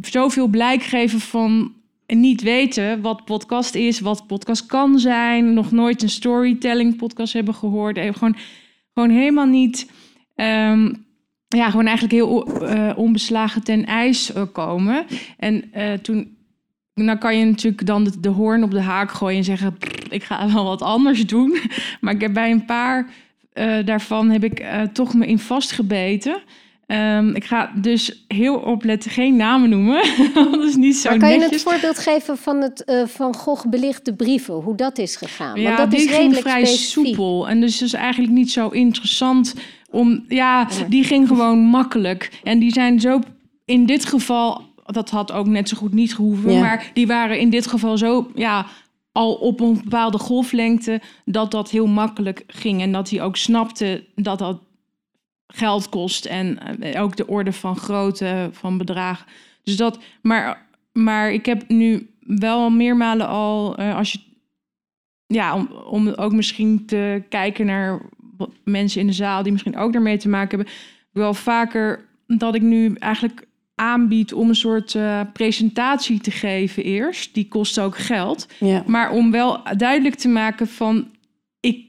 [0.01, 1.73] zoveel blijk geven van
[2.07, 7.53] niet weten wat podcast is, wat podcast kan zijn, nog nooit een storytelling podcast hebben
[7.53, 8.35] gehoord, eh, gewoon,
[8.93, 9.91] gewoon helemaal niet,
[10.35, 10.93] ehm,
[11.47, 15.05] ja, gewoon eigenlijk heel eh, onbeslagen ten ijs eh, komen.
[15.37, 16.37] En eh, toen,
[16.93, 20.07] nou kan je natuurlijk dan de, de hoorn op de haak gooien en zeggen, "Pff,
[20.09, 21.57] ik ga wel wat anders doen.
[22.01, 23.09] Maar ik heb bij een paar
[23.85, 26.41] daarvan heb ik toch me in vastgebeten.
[26.85, 30.01] Ehm, ik ga dus heel opletten, geen namen noemen.
[30.51, 34.13] dat is niet zo Maar kan je het voorbeeld geven van het Van Gogh belichte
[34.13, 35.59] brieven, hoe dat is gegaan?
[35.59, 37.05] Ja, Want dat die is redelijk vrij specifiek.
[37.05, 37.47] soepel.
[37.47, 39.53] En dus is eigenlijk niet zo interessant
[39.95, 40.25] om...
[40.27, 42.39] Ja, die ging gewoon makkelijk.
[42.43, 43.19] En die zijn zo
[43.65, 44.73] in dit geval...
[44.85, 46.51] Dat had ook net zo goed niet gehoeven.
[46.51, 46.59] Ja.
[46.59, 48.31] Maar die waren in dit geval zo...
[48.35, 48.65] Ja,
[49.11, 51.01] al op een bepaalde golflengte...
[51.25, 52.81] dat dat heel makkelijk ging.
[52.81, 54.61] En dat hij ook snapte dat dat
[55.47, 56.25] geld kost.
[56.25, 59.25] En eh, ook de orde van grootte van bedragen.
[59.63, 59.99] Dus dat...
[60.21, 63.77] Maar, maar ik heb nu wel meermalen al...
[63.77, 64.19] eh, als je
[65.27, 68.01] ja, om, om ook misschien te kijken naar
[68.63, 70.75] mensen in de zaal die misschien ook daarmee te maken hebben.
[71.11, 77.33] Wel vaker dat ik nu eigenlijk aanbied om een soort eh, presentatie te geven eerst.
[77.33, 78.47] Die kost ook geld.
[78.59, 78.83] Ja.
[78.85, 81.07] Maar om wel duidelijk te maken van...
[81.59, 81.85] Ik,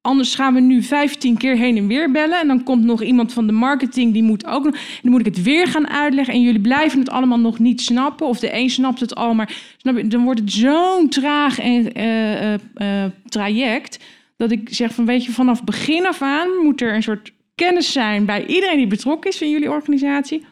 [0.00, 2.40] anders gaan we nu 15 keer heen en weer bellen.
[2.40, 4.74] En dan komt nog iemand van de marketing, die moet ook nog...
[5.02, 6.34] Dan moet ik het weer gaan uitleggen.
[6.34, 8.26] En jullie blijven het allemaal nog niet snappen.
[8.26, 11.92] Of de een snapt het al, maar snap je, dan wordt het zo'n traag en,
[11.92, 13.98] eh, eh, traject...
[14.36, 16.48] dat ik zeg van, weet je, vanaf begin af aan...
[16.62, 20.44] moet er een soort kennis zijn bij iedereen die betrokken is in jullie organisatie...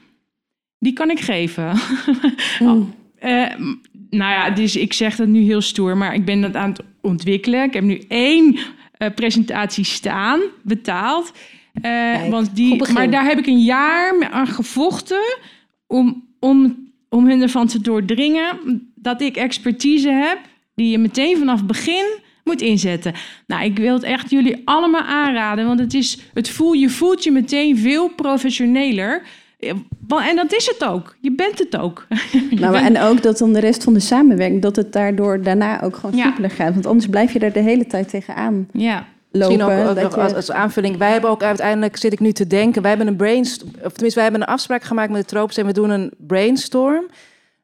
[0.78, 1.72] Die kan ik geven.
[3.18, 6.54] Eh, m- nou ja, dus ik zeg dat nu heel stoer, maar ik ben dat
[6.56, 7.62] aan het ontwikkelen.
[7.62, 8.58] Ik heb nu één
[8.96, 11.32] eh, presentatie staan, betaald.
[11.82, 15.38] Eh, want die, maar daar heb ik een jaar aan gevochten
[15.86, 18.58] om, om, om hun ervan te doordringen
[18.94, 20.38] dat ik expertise heb
[20.74, 22.04] die je meteen vanaf het begin
[22.44, 23.12] moet inzetten.
[23.46, 27.24] Nou, ik wil het echt jullie allemaal aanraden, want het is, het voel, je voelt
[27.24, 29.22] je meteen veel professioneler.
[30.08, 31.16] En dat is het ook.
[31.20, 32.06] Je bent het ook.
[32.50, 35.82] Nou, bent- en ook dat dan de rest van de samenwerking, dat het daardoor daarna
[35.82, 36.24] ook gewoon Ja.
[36.24, 36.72] soepeler gaat.
[36.72, 39.06] Want anders blijf je er de hele tijd tegenaan Ja.
[39.30, 39.56] lopen.
[39.56, 40.96] Misschien ook, ook dat nog je- als, als aanvulling.
[40.96, 44.20] Wij hebben ook uiteindelijk, zit ik nu te denken, wij hebben een brainstorm, of tenminste,
[44.20, 47.04] wij hebben een afspraak gemaakt met de Tropes en we doen een brainstorm.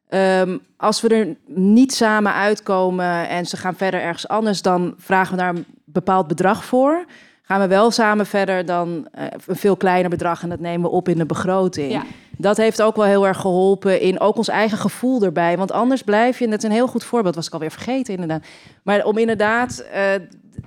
[0.09, 5.35] Ehm, als we er niet samen uitkomen en ze gaan verder ergens anders, dan vragen
[5.35, 7.05] we daar een bepaald bedrag voor.
[7.41, 10.95] Gaan we wel samen verder, dan eh, een veel kleiner bedrag en dat nemen we
[10.95, 11.91] op in de begroting.
[11.91, 12.03] Ja.
[12.37, 15.57] Dat heeft ook wel heel erg geholpen in ook ons eigen gevoel erbij.
[15.57, 18.13] Want anders blijf je, en dat is een heel goed voorbeeld, was ik alweer vergeten
[18.13, 18.45] inderdaad.
[18.83, 20.03] Maar om inderdaad, eh,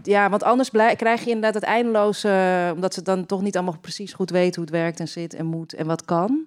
[0.03, 3.79] ja, want anders blij- krijg je inderdaad het eindeloze, omdat ze dan toch niet allemaal
[3.81, 6.47] precies goed weten hoe het werkt en zit en moet en wat kan.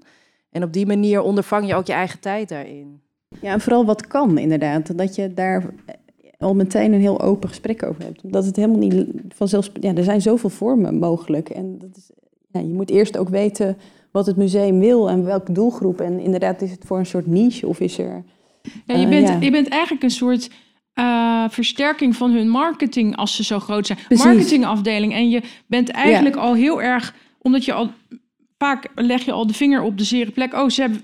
[0.55, 3.01] En op die manier ondervang je ook je eigen tijd daarin.
[3.41, 4.97] Ja, en vooral wat kan inderdaad.
[4.97, 5.73] Dat je daar
[6.37, 8.23] al meteen een heel open gesprek over hebt.
[8.23, 9.71] Omdat het helemaal niet vanzelfs...
[9.79, 11.49] Ja, er zijn zoveel vormen mogelijk.
[11.49, 12.11] En dat is,
[12.51, 13.77] ja, je moet eerst ook weten
[14.11, 16.01] wat het museum wil en welke doelgroep.
[16.01, 18.23] En inderdaad, is het voor een soort niche of is er...
[18.85, 19.39] Ja, je, eh, bent, ja.
[19.39, 20.49] je bent eigenlijk een soort
[20.93, 23.99] eh, versterking van hun marketing als ze zo groot zijn.
[24.07, 24.25] Precies.
[24.25, 25.13] Marketingafdeling.
[25.13, 27.89] En je bent eigenlijk al heel erg, omdat je al
[28.65, 30.53] vaak leg je al de vinger op de zere plek.
[30.53, 31.01] Oh, ze hebben.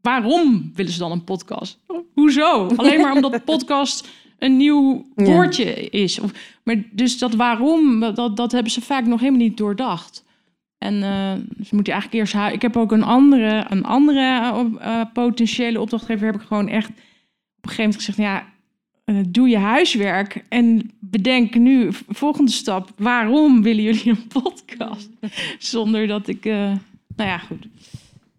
[0.00, 1.78] Waarom willen ze dan een podcast?
[2.14, 2.66] Hoezo?
[2.76, 5.24] Alleen maar omdat podcast een nieuw Ja.
[5.24, 6.18] woordje is.
[6.18, 6.30] Of,
[6.64, 10.24] maar dus dat waarom, dat, dat hebben ze vaak nog helemaal niet doordacht.
[10.78, 12.54] En eh dus moet je eigenlijk eerst...
[12.54, 16.26] Ik heb ook een andere, een andere eh, eh, potentiële opdrachtgever...
[16.26, 16.94] heb ik gewoon echt op
[17.60, 18.18] een gegeven moment gezegd...
[18.18, 18.46] ja,
[19.06, 22.88] eh, doe je huiswerk en bedenk nu, volgende stap...
[22.96, 25.08] waarom willen jullie een podcast?
[25.58, 26.44] Zonder dat ik...
[26.44, 26.52] eh,
[27.16, 27.66] nou ja, goed.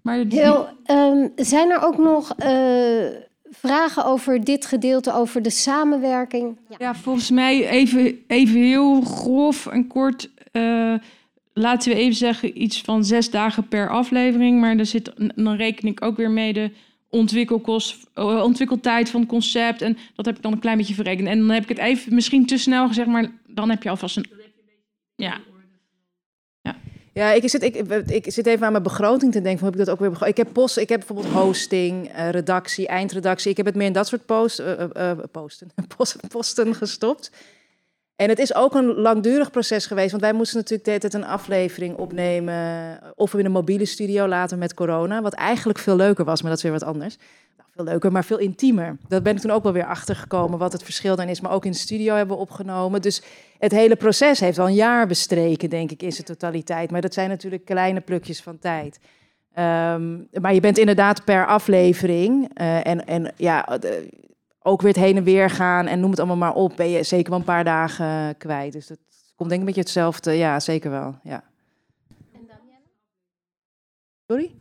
[0.01, 3.05] Maar het- Heel, ehm, zijn er ook nog eh,
[3.51, 6.57] vragen over dit gedeelte, over de samenwerking?
[6.77, 10.29] Ja, volgens mij even, even heel grof en kort.
[10.51, 10.93] eh,
[11.53, 14.59] laten we even zeggen iets van zes dagen per aflevering.
[14.59, 16.71] Maar er zit, dan reken ik ook weer mee de
[17.09, 19.81] ontwikkelkost, eh, ontwikkeltijd van het concept.
[19.81, 21.27] En dat heb ik dan een klein beetje verrekend.
[21.27, 24.17] En dan heb ik het even misschien te snel gezegd, maar dan heb je alvast
[24.17, 24.29] een...
[25.15, 25.39] Ja,
[27.13, 27.75] Ja, ik zit, ik,
[28.07, 29.59] ik zit even aan mijn begroting te denken.
[29.59, 32.29] Van, heb ik dat ook weer begro- Ik heb post, ik heb bijvoorbeeld hosting, eh,
[32.29, 33.51] redactie, eindredactie.
[33.51, 35.67] Ik heb het meer in dat soort post, eh, posten,
[35.97, 37.31] post- posten gestopt.
[38.17, 40.09] En het is ook een langdurig proces geweest.
[40.09, 42.99] Want wij moesten natuurlijk de tijd een aflevering opnemen.
[43.15, 45.21] Of in een mobiele studio later met corona.
[45.21, 47.17] Wat eigenlijk veel leuker was, maar dat is weer wat anders.
[47.57, 48.97] Nou, veel leuker, maar veel intiemer.
[49.07, 50.59] Dat ben ik toen ook wel weer achtergekomen.
[50.59, 51.41] Wat het verschil dan is.
[51.41, 53.01] Maar ook in de studio hebben we opgenomen.
[53.01, 53.21] Dus
[53.59, 56.91] het hele proces heeft al een jaar bestreken, denk ik, in zijn totaliteit.
[56.91, 58.99] Maar dat zijn natuurlijk kleine plukjes van tijd.
[59.53, 62.49] Ehm, maar je bent inderdaad per aflevering.
[62.53, 63.79] eh, en, en ja,
[64.67, 66.75] ook weer het heen en weer gaan en noem het allemaal maar op.
[66.75, 68.73] Ben je zeker wel een paar dagen kwijt.
[68.73, 68.97] Dus dat
[69.35, 70.31] komt denk ik een beetje hetzelfde.
[70.31, 71.15] Ja, zeker wel.
[71.23, 71.43] Ja.
[74.27, 74.55] Sorry?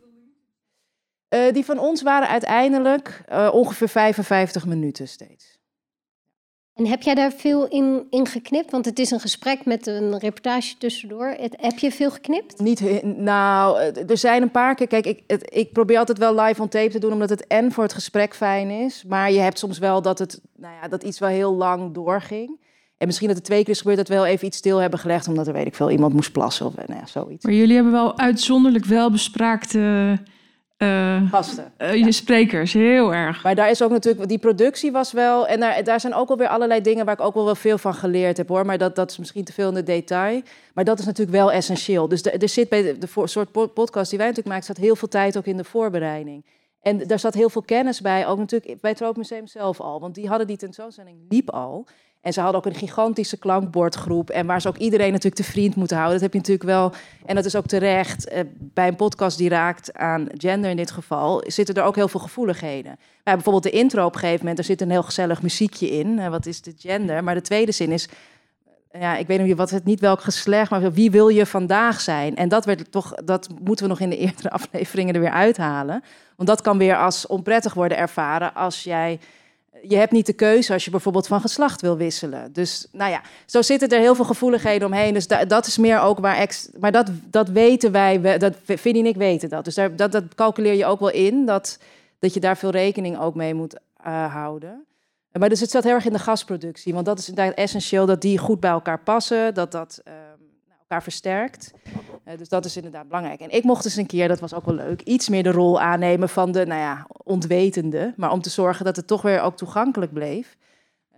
[1.27, 5.56] Eh, die van ons waren uiteindelijk eh, ongeveer 55 minuten steeds.
[6.77, 8.71] En heb jij daar veel in, in geknipt?
[8.71, 11.35] Want het is een gesprek met een reportage tussendoor.
[11.39, 12.59] Het- heb je veel geknipt?
[12.59, 14.87] Niet, nou, er zijn een paar keer.
[14.87, 17.71] Kijk, ik, het, ik probeer altijd wel live on tape te doen, omdat het en
[17.71, 19.03] voor het gesprek fijn is.
[19.07, 22.59] Maar je hebt soms wel dat het, nou ja, dat iets wel heel lang doorging.
[22.97, 24.99] En misschien dat het twee keer is gebeurd dat we wel even iets stil hebben
[24.99, 27.45] gelegd, omdat er weet ik veel iemand moest plassen of nou ja, zoiets.
[27.45, 30.17] Maar jullie hebben wel uitzonderlijk wel bespraakte
[30.77, 31.71] eh, gasten.
[31.77, 33.43] je sprekers, heel erg.
[33.43, 36.47] Maar daar is ook natuurlijk, die productie was wel, en daar, daar zijn ook alweer
[36.47, 38.65] allerlei dingen waar ik ook wel, wel veel van geleerd heb hoor.
[38.65, 40.41] Maar dat, dat is misschien te veel in de detail.
[40.73, 42.07] Maar dat is natuurlijk wel essentieel.
[42.07, 44.85] Dus er, zit bij de, de voor- soort po- podcast die wij natuurlijk maken, staat
[44.85, 46.45] heel veel tijd ook in de voorbereiding.
[46.81, 49.99] En daar zat heel veel kennis bij, ook natuurlijk bij het Tropenmuseum zelf al.
[49.99, 51.87] Want die hadden die tentoonstelling, liep al.
[52.27, 54.29] En ze hadden ook een gigantische klankbordgroep.
[54.29, 56.19] En waar ze ook iedereen natuurlijk te vriend moeten houden.
[56.19, 56.91] Dat heb je natuurlijk wel.
[57.25, 58.27] En dat is ook terecht.
[58.27, 61.43] eh, bij een podcast die raakt aan gender in dit geval.
[61.45, 62.95] zitten er ook heel veel gevoeligheden.
[63.23, 64.57] Bij bijvoorbeeld de intro op een gegeven moment.
[64.59, 66.19] Er zit een heel gezellig muziekje in.
[66.19, 67.23] eh, wat is de gender?
[67.23, 68.07] Maar de tweede zin is.
[68.91, 72.01] eh, Ja, ik weet niet wat het niet welk geslacht, maar wie wil je vandaag
[72.01, 72.35] zijn?
[72.35, 76.03] En dat werd toch, dat moeten we nog in de eerdere afleveringen er weer uithalen.
[76.35, 79.19] Want dat kan weer als onprettig worden ervaren als jij
[79.81, 82.53] je hebt niet de keuze als je bijvoorbeeld van geslacht wil wisselen.
[82.53, 85.13] Dus nou ja, zo zitten er heel veel gevoeligheden omheen.
[85.13, 86.69] Dus da- dat is meer ook waar ex.
[86.79, 89.65] Maar dat, dat weten wij, dat Vinnie en ik weten dat.
[89.65, 91.79] Dus daar, dat, dat calculeer je ook wel in, dat,
[92.19, 94.85] dat je daar veel rekening ook mee moet eh, houden.
[95.31, 96.93] Maar dus het zat heel erg in de gasproductie.
[96.93, 100.15] Want dat is inderdaad essentieel dat die goed bij elkaar passen, dat dat nou,
[100.87, 101.71] elkaar versterkt.
[102.23, 103.39] Eh, dus dat is inderdaad belangrijk.
[103.39, 105.81] En ik mocht eens een keer, dat was ook wel leuk, iets meer de rol
[105.81, 108.13] aannemen van de, nou ja, ontwetende.
[108.17, 110.57] Maar om te zorgen dat het toch weer ook toegankelijk bleef.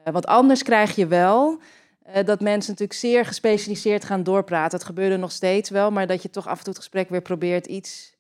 [0.04, 1.60] Eh, want anders krijg je wel
[2.04, 4.78] eh, dat mensen natuurlijk zeer gespecialiseerd gaan doorpraten.
[4.78, 7.22] Dat gebeurde nog steeds wel, maar dat je toch af en toe het gesprek weer
[7.22, 8.18] probeert iets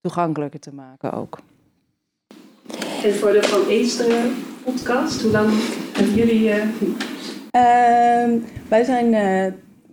[0.00, 1.38] toegankelijker te maken ook.
[3.04, 5.50] En voor de Van Eesteren podcast, hoe lang
[5.92, 6.50] hebben jullie...
[6.50, 6.68] eh,
[7.50, 9.14] Ehm, wij zijn.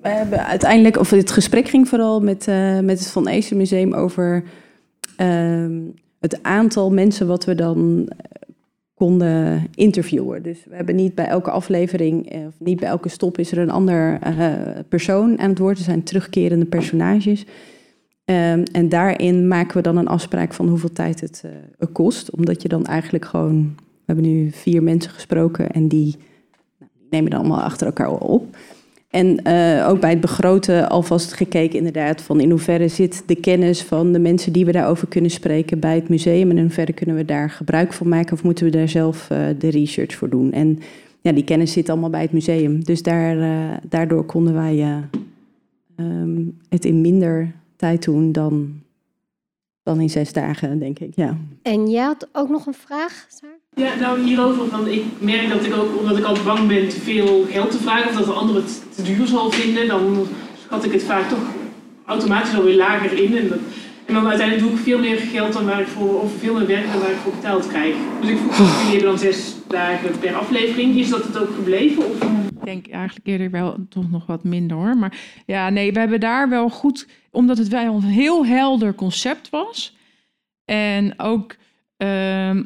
[0.04, 3.94] Wij hebben uiteindelijk, of het gesprek ging vooral met, eh, met het Van Eester Museum
[3.94, 4.44] over
[5.18, 5.82] ehm,
[6.20, 8.18] het aantal mensen wat we dan eh,
[8.94, 10.44] konden interviewen.
[10.44, 13.58] Dus we hebben niet bij elke aflevering, eh, of niet bij elke stop is er
[13.58, 14.20] een ander
[14.89, 15.78] persoon aan het woord.
[15.78, 17.46] Er zijn terugkerende personages.
[18.26, 21.44] Ehm, en daarin maken we dan een afspraak van hoeveel tijd het
[21.92, 22.32] kost.
[22.32, 23.76] Omdat je dan eigenlijk gewoon.
[23.78, 26.16] We hebben nu vier mensen gesproken en die
[27.10, 28.56] nemen dan allemaal achter elkaar op.
[29.13, 33.84] En eh, ook bij het begroten alvast gekeken inderdaad van in hoeverre zit de kennis
[33.84, 37.15] van de mensen die we daarover kunnen spreken bij het museum en in hoeverre kunnen
[37.15, 40.52] we daar gebruik van maken of moeten we daar zelf eh, de research voor doen.
[40.52, 40.80] En
[41.21, 42.84] ja, die kennis zit allemaal bij het museum.
[42.84, 44.97] Dus daar, eh, daardoor konden wij eh,
[45.95, 48.82] ehm, het in minder tijd doen dan,
[49.84, 51.15] dan in zes dagen, denk ik.
[51.15, 51.38] Ja.
[51.62, 53.62] En jij had ook nog een vraag, Saar?
[53.76, 57.00] Ja, nou hierover, want ik merk dat ik ook, omdat ik altijd bang ben te
[57.00, 60.28] veel geld te vragen of dat de ander het te duur zal vinden, dan
[60.66, 61.44] schat ik het vaak toch
[62.06, 63.38] automatisch alweer lager in.
[63.38, 63.52] En,
[64.06, 66.68] en dan uiteindelijk doe ik veel meer geld dan waar ik voor, of veel meer
[66.68, 67.96] werk dan waar ik voor betaald krijg.
[68.22, 70.96] Dus ik vroeg, jullie hebben dan zes dagen per aflevering.
[70.96, 72.06] Is dat het ook gebleven?
[72.06, 72.22] Of?
[72.64, 74.98] Ik denk eigenlijk eerder wel toch nog wat minder hoor.
[74.98, 79.50] Maar ja, nee, we hebben daar wel goed, omdat het wel een heel helder concept
[79.50, 79.96] was.
[80.66, 81.56] En ook,
[81.98, 82.64] ehm,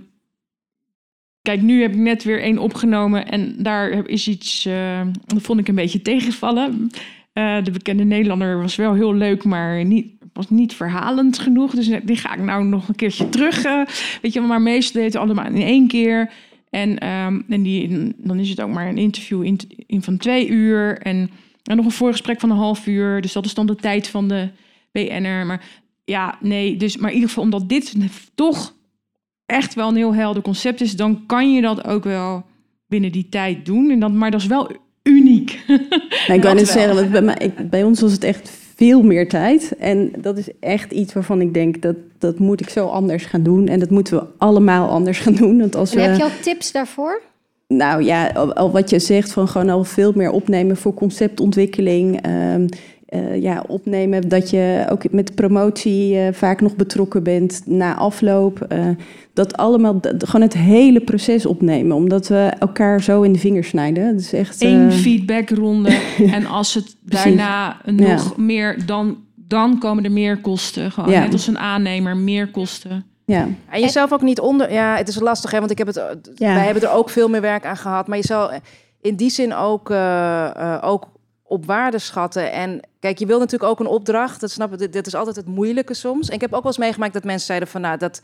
[1.48, 5.60] kijk, nu heb ik net weer één opgenomen en daar is iets, eh, dat vond
[5.60, 6.90] ik een beetje tegenvallen.
[7.34, 11.72] Eh, de bekende Nederlander was wel heel leuk, maar niet, was niet verhalend genoeg.
[11.72, 13.64] Dus die ga ik nou nog een keertje terug.
[13.64, 13.86] eh,
[14.22, 16.32] weet je, maar meestal deed het allemaal in één keer.
[16.70, 20.48] En, ehm, en die, dan is het ook maar een interview in, in van twee
[20.48, 20.98] uur.
[20.98, 21.30] En,
[21.64, 23.22] en nog een voorgesprek van een half uur.
[23.22, 24.50] Dus dat is dan de tijd van de
[24.92, 25.46] BN'er.
[25.46, 25.66] Maar
[26.06, 26.78] ja, nee.
[26.78, 27.96] Dus, maar in ieder geval, omdat dit
[28.36, 28.76] toch
[29.48, 32.44] echt wel een heel helder concept is, dan kan je dat ook wel
[32.88, 33.90] binnen die tijd doen.
[33.92, 34.72] En dat, maar dat is wel
[35.04, 35.60] uniek.
[36.28, 36.66] Nou, ik net wel.
[36.66, 39.76] zeggen, want bij, mij, ik- bij ons was het echt veel meer tijd.
[39.80, 43.44] En dat is echt iets waarvan ik denk dat dat moet ik zo anders gaan
[43.44, 43.68] doen.
[43.68, 45.60] En dat moeten we allemaal anders gaan doen.
[45.60, 47.22] Want als En heb we, je al tips daarvoor?
[47.68, 52.22] nou ja, al, al wat je zegt van gewoon al veel meer opnemen voor conceptontwikkeling.
[52.22, 52.68] Ehm,
[53.08, 57.96] eh, ja, opnemen dat je ook met de promotie eh, vaak nog betrokken bent na
[57.96, 58.62] afloop.
[58.62, 58.86] Eh,
[59.34, 63.68] dat allemaal, dat- gewoon het hele proces opnemen, omdat we elkaar zo in de vingers
[63.68, 64.12] snijden.
[64.12, 64.62] Dat is echt.
[64.62, 66.00] Eén feedbackronde.
[66.32, 67.24] en als het Precies.
[67.26, 68.44] daarna nog Ja.
[68.44, 70.92] meer, dan, dan komen er meer kosten.
[70.92, 71.20] Gewoon Ja.
[71.20, 73.06] net als een aannemer, meer kosten.
[73.26, 73.48] Ja.
[73.70, 74.72] En jezelf ook niet onder.
[74.74, 75.96] Ja, het is lastig, hè, want ik heb het.
[76.36, 76.54] Ja.
[76.54, 78.08] Wij hebben er ook veel meer werk aan gehad.
[78.08, 78.50] Maar je zal
[79.02, 81.08] in die zin ook, eh, eh, ook
[81.48, 82.52] op waarde schatten.
[82.52, 84.42] En kijk, je wil natuurlijk ook een opdracht.
[84.42, 84.92] Dat snap ik.
[84.92, 86.28] Dit, is altijd het moeilijke soms.
[86.28, 88.22] En ik heb ook wel eens meegemaakt dat mensen zeiden van, nou, dat.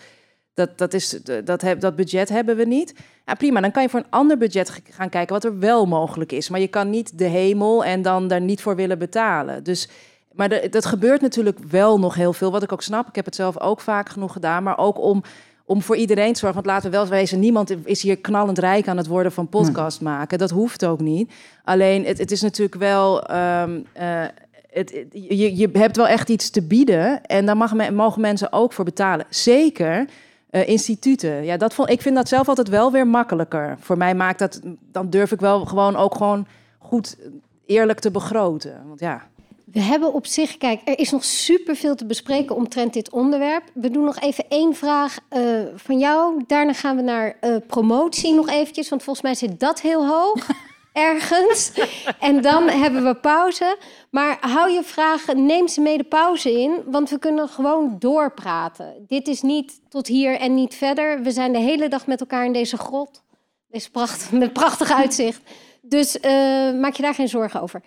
[0.55, 2.95] Dat, dat, is, dat, heb, dat budget hebben we niet.
[3.25, 6.31] Ja, prima, dan kan je voor een ander budget gaan kijken wat er wel mogelijk
[6.31, 6.49] is.
[6.49, 9.63] Maar je kan niet de hemel en dan daar niet voor willen betalen.
[9.63, 9.89] Dus,
[10.31, 13.07] maar dat gebeurt natuurlijk wel nog heel veel, wat ik ook snap.
[13.07, 14.63] Ik heb het zelf ook vaak genoeg gedaan.
[14.63, 15.23] Maar ook om,
[15.65, 16.63] om voor iedereen te zorgen.
[16.63, 20.01] Want laten we wel wezen, niemand is hier knallend rijk aan het worden van podcast
[20.01, 20.37] maken.
[20.37, 21.31] Dat hoeft ook niet.
[21.63, 23.23] Alleen, het, het is natuurlijk wel...
[23.23, 24.21] ehm, eh,
[24.69, 27.21] het, het- je, je hebt wel echt iets te bieden.
[27.25, 29.25] En daar mag men, mogen mensen ook voor betalen.
[29.29, 30.05] Zeker
[30.49, 31.43] eh, instituten.
[31.43, 33.75] Ja, dat vond, ik vind dat zelf altijd wel weer makkelijker.
[33.79, 34.59] Voor mij maakt dat...
[34.91, 36.47] Dan durf ik wel gewoon ook gewoon
[36.79, 37.17] goed
[37.65, 38.81] eerlijk te begroten.
[38.87, 39.21] Want ja...
[39.65, 43.63] We hebben op zich, kijk, er is nog superveel te bespreken omtrent dit onderwerp.
[43.73, 45.41] We doen nog even één vraag eh,
[45.75, 46.43] van jou.
[46.47, 50.47] Daarna gaan we naar eh, promotie nog eventjes, want volgens mij zit dat heel hoog
[50.93, 51.71] ergens.
[52.19, 53.77] En dan hebben we pauze.
[54.09, 59.05] Maar hou je vragen, neem ze mee de pauze in, want we kunnen gewoon doorpraten.
[59.07, 61.21] Dit is niet tot hier en niet verder.
[61.21, 63.23] We zijn de hele dag met elkaar in deze grot.
[63.69, 65.41] Deze pracht, met prachtig uitzicht.
[65.81, 66.31] Dus eh,
[66.73, 67.81] maak je daar geen zorgen over.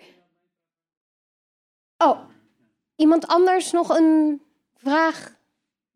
[1.97, 2.17] Oh,
[2.95, 4.41] iemand anders nog een
[4.75, 5.31] vraag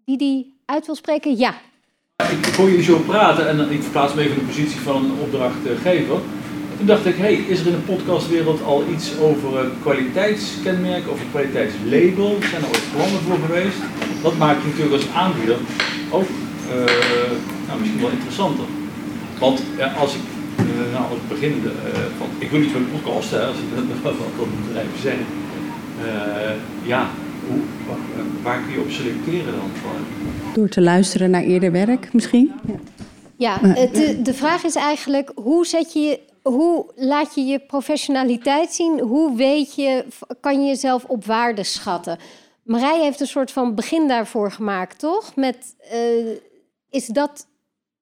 [0.06, 1.38] die die uit wil spreken?
[1.38, 1.54] Ja.
[2.30, 5.20] Ik hoor jullie zo praten en ik verplaats me even in de positie van een
[5.20, 6.20] opdrachtgever.
[6.78, 11.22] Toen dacht ik, hey, is er in de podcastwereld al iets over een kwaliteitskenmerk of
[11.22, 12.38] een kwaliteitslabel?
[12.50, 13.78] Zijn er ooit plannen voor geweest?
[14.22, 15.58] Dat maakt natuurlijk als aanbieder
[16.12, 16.28] ook
[16.72, 17.32] eh,
[17.68, 18.66] nou, misschien wel interessanter.
[19.40, 19.64] Want
[20.00, 20.22] als ik,
[20.58, 23.58] eh, nou, als ik begin, eh, van, ik wil niet van een podcast, hè, als
[23.58, 24.16] ik dat wat
[25.02, 25.26] zeggen.
[26.06, 26.52] Eh,
[26.88, 27.08] ja,
[27.48, 27.60] hoe,
[28.44, 29.70] waar, kun je op selecteren dan?
[30.54, 32.52] Door te luisteren naar eerder werk misschien.
[33.38, 33.58] Ja.
[33.58, 39.00] De, de vraag is eigenlijk, hoe, zet je, hoe laat je je professionaliteit zien?
[39.00, 40.06] Hoe weet je,
[40.40, 42.18] kan je jezelf op waarde schatten?
[42.64, 45.36] Marij heeft een soort van begin daarvoor gemaakt, toch?
[45.36, 46.00] Met, eh,
[46.90, 47.48] is dat,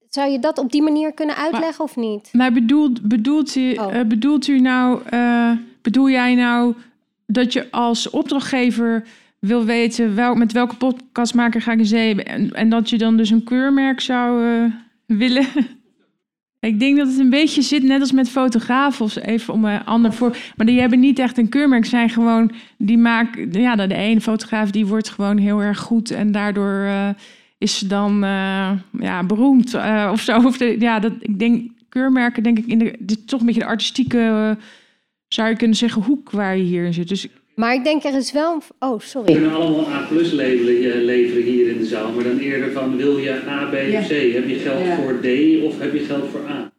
[0.10, 2.30] zou je dat op die manier kunnen uitleggen of niet?
[2.34, 3.96] Maar bedoelt, bedoelt, u, Oh.
[3.96, 6.74] eh, bedoelt u nou, eh, bedoel jij nou
[7.32, 9.04] dat je als opdrachtgever
[9.40, 13.18] wil weten wel, met welke podcastmaker ga ik in zee en, en dat je dan
[13.18, 14.74] dus een keurmerk zou eh,
[15.06, 15.48] willen?
[16.60, 19.86] ik denk dat het een beetje zit, net als met fotografen of even om een
[19.86, 20.38] ander voor.
[20.56, 24.72] Maar die hebben niet echt een keurmerk, zijn gewoon, die maken, ja, de ene fotograaf
[24.72, 27.10] die wordt gewoon heel erg goed en daardoor eh,
[27.58, 29.76] is ze dan eh, ja, beroemd
[30.12, 30.38] of zo.
[30.38, 33.62] Of de, ja, dat, ik denk keurmerken, denk ik, in de, dit, toch een beetje
[33.62, 34.58] de artistieke,
[35.30, 37.08] zou je kunnen zeggen, hoek waar je hier in zit.
[37.08, 38.54] Dus Maar ik denk er is wel...
[38.54, 39.34] een- Oh, We sorry.
[39.34, 43.18] kunnen allemaal A-plus labelen eh, leveren hier in de zaal, maar dan eerder van wil
[43.18, 44.00] je A, B Ja.
[44.00, 44.10] of C?
[44.34, 44.96] Heb je geld Ja.
[44.96, 45.26] voor D
[45.64, 46.72] of heb je geld voor A?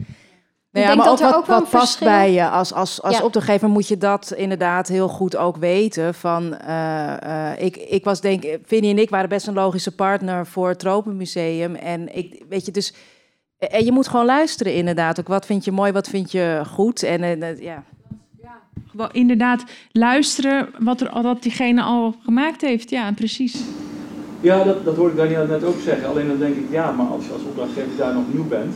[0.72, 2.48] Nou ja, denk maar dat ook wat, ook wel wat past verschil- bij je.
[2.48, 3.24] Als, als, als Ja.
[3.24, 6.14] opdrachtgever moet je dat inderdaad heel goed ook weten.
[6.14, 10.46] Van, eh, eh, ik, ik was denk, Vinnie en ik waren best een logische partner
[10.46, 11.74] voor het Tropenmuseum.
[11.74, 12.94] En ik, weet je, dus
[13.58, 15.20] en je moet gewoon luisteren inderdaad.
[15.20, 17.02] Ook wat vind je mooi, wat vind je goed.
[17.02, 17.84] En ja.
[19.12, 22.90] Inderdaad luisteren wat, er, al- wat diegene al gemaakt heeft.
[22.90, 23.60] Ja, precies.
[24.40, 26.08] Ja, dat, dat hoorde ik Daniel net ook zeggen.
[26.08, 28.74] Alleen dan denk ik, ja, maar als je als opdrachtgever daar nog nieuw bent,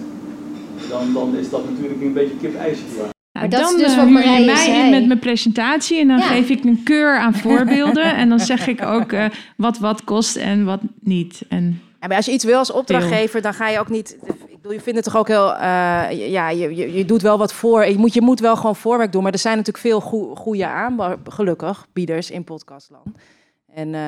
[0.89, 3.13] dan, dan is dat natuurlijk een beetje situatie.
[3.33, 4.85] Nou, dat is dan dus eh, wat huur je Marije mij zei.
[4.85, 6.23] in met mijn presentatie en dan Ja.
[6.25, 8.15] geef ik een keur aan voorbeelden.
[8.17, 9.25] en dan zeg ik ook eh,
[9.57, 11.43] wat wat kost en wat niet.
[11.49, 14.17] En Ja, maar als je iets wil als opdrachtgever, dan ga je ook niet.
[14.73, 15.55] Je vindt het toch ook heel.
[15.55, 17.87] eh, ja, je, je, je doet wel wat voor.
[17.87, 19.23] Je moet, je moet wel gewoon voorwerk doen.
[19.23, 23.07] Maar er zijn natuurlijk veel goe- goede aan, gelukkig, bieders in podcastland.
[23.75, 24.01] En, eh,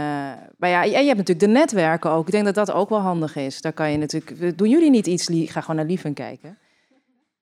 [0.59, 2.27] maar ja, en je hebt natuurlijk de netwerken ook.
[2.27, 3.61] Ik denk dat dat ook wel handig is.
[3.61, 4.59] Daar kan je natuurlijk.
[4.59, 5.29] Doen jullie niet iets?
[5.33, 6.59] Ga gewoon naar Lieven kijken.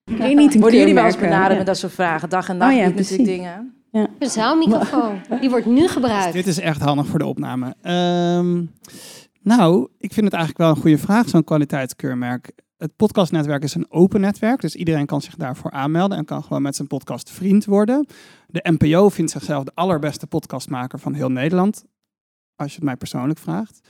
[0.05, 1.57] Niet Worden jullie wel eens benaderd ja.
[1.57, 2.29] met dat soort vragen?
[2.29, 3.37] Dag en nacht Oh ja, niet natuurlijk precies.
[3.37, 3.75] dingen.
[3.93, 4.07] Ja.
[4.19, 5.21] Een zaalmicrofoon.
[5.41, 6.33] Die wordt nu gebruikt.
[6.33, 7.75] Dit is echt handig voor de opname.
[7.83, 8.63] Ehm,
[9.43, 12.51] nou, ik vind het eigenlijk wel een goede vraag, zo'n kwaliteitskeurmerk.
[12.85, 16.63] Het podcastnetwerk is een open netwerk, dus iedereen kan zich daarvoor aanmelden en kan gewoon
[16.63, 18.07] met zijn podcast vriend worden.
[18.47, 21.85] De NPO vindt zichzelf de allerbeste podcastmaker van heel Nederland,
[22.57, 23.81] als je het mij persoonlijk vraagt.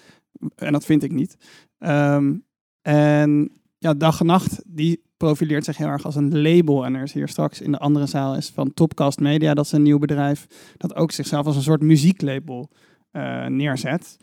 [0.57, 1.37] En dat vind ik niet.
[1.79, 2.35] Ehm,
[2.83, 6.85] en ja, Dag en Nacht, die profileert zich heel erg als een label.
[6.85, 9.73] En er is hier straks in de andere zaal is van Topcast Media, dat is
[9.73, 12.71] een nieuw bedrijf, dat ook zichzelf als een soort muzieklabel
[13.13, 14.17] uh, neerzet.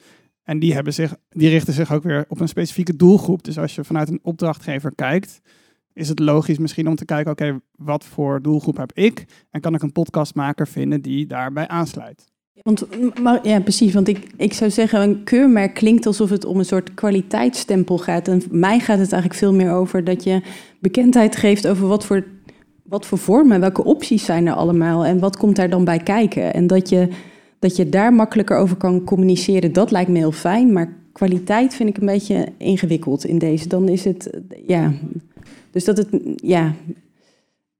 [0.51, 3.43] En die, hebben zich, die richten zich ook weer op een specifieke doelgroep.
[3.43, 5.41] Dus als je vanuit een opdrachtgever kijkt,
[5.93, 9.25] is het logisch misschien om te kijken, oké, wat voor doelgroep heb ik?
[9.51, 12.31] En kan ik een podcastmaker vinden die daarbij aansluit?
[12.53, 12.87] Want,
[13.21, 13.93] maar, ja, precies.
[13.93, 18.27] Want ik, ik zou zeggen, een keurmerk klinkt alsof het om een soort kwaliteitsstempel gaat.
[18.27, 20.41] En mij gaat het eigenlijk veel meer over dat je
[20.79, 22.25] bekendheid geeft over wat voor,
[22.83, 26.53] wat voor vormen, welke opties zijn er allemaal en wat komt daar dan bij kijken.
[26.53, 27.07] En dat je,
[27.61, 30.73] dat je daar makkelijker over kan communiceren, dat lijkt me heel fijn.
[30.73, 33.67] Maar kwaliteit vind ik een beetje ingewikkeld in deze.
[33.67, 34.29] Dan is het,
[34.67, 34.93] ja.
[35.71, 36.73] Dus dat het, ja,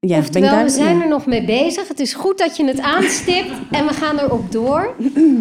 [0.08, 1.88] ja, Oftewel, we zijn er nog mee bezig.
[1.88, 4.96] Het is goed dat je het aanstipt en we gaan erop door.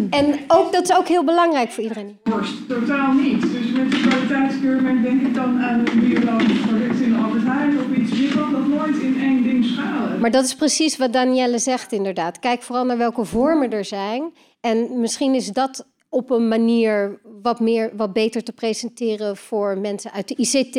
[0.09, 2.19] En ook, dat is ook heel belangrijk voor iedereen.
[2.67, 3.41] Totaal niet.
[3.41, 7.77] Dus met de kwaliteitskeurmerk denk ik dan aan een biologisch product in de Albert Heijn
[7.79, 8.19] of iets.
[8.19, 10.19] Je kan dat nooit in één ding schalen.
[10.19, 12.39] Maar dat is precies wat Danielle zegt inderdaad.
[12.39, 14.33] Kijk vooral naar welke vormen er zijn.
[14.59, 20.11] En misschien is dat op een manier wat, meer, wat beter te presenteren voor mensen
[20.11, 20.75] uit de ICT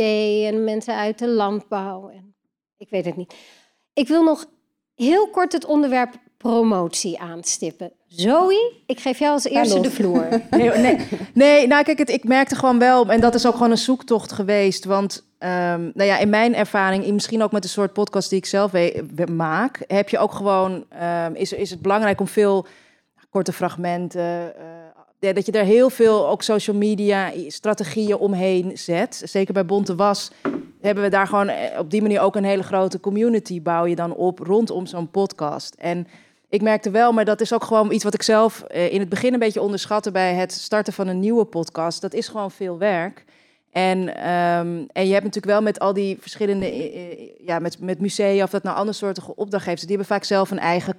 [0.52, 2.08] en mensen uit de landbouw.
[2.08, 2.34] En
[2.76, 3.34] ik weet het niet.
[3.94, 4.46] Ik wil nog
[4.94, 7.92] heel kort het onderwerp promotie aanstippen.
[8.06, 10.28] Zoe, ik geef jou als eerste de vloer.
[10.50, 13.70] Nee, nee, nee, nou kijk, het, ik merkte gewoon wel, en dat is ook gewoon
[13.70, 14.84] een zoektocht geweest.
[14.84, 15.48] Want um,
[15.94, 18.72] nou ja, in mijn ervaring, misschien ook met de soort podcast die ik zelf
[19.30, 20.84] maak, heb je ook gewoon,
[21.24, 22.66] um, is, is het belangrijk om veel
[23.30, 24.52] korte fragmenten,
[25.20, 29.22] uh, dat je daar heel veel ook social media strategieën omheen zet.
[29.24, 30.30] Zeker bij Bonte Was
[30.82, 33.94] hebben we daar gewoon eh, op die manier ook een hele grote community bouw je
[33.94, 35.74] dan op rondom zo'n podcast.
[35.74, 36.06] En
[36.48, 39.08] ik merkte wel, maar dat is ook gewoon iets wat ik zelf eh, in het
[39.08, 42.00] begin een beetje onderschatte bij het starten van een nieuwe podcast.
[42.00, 43.24] Dat is gewoon veel werk.
[43.70, 48.00] En, um, en je hebt natuurlijk wel met al die verschillende, eh, ja, met, met
[48.00, 50.96] musea of dat nou andere soorten opdrachtgevers, die hebben vaak zelf een eigen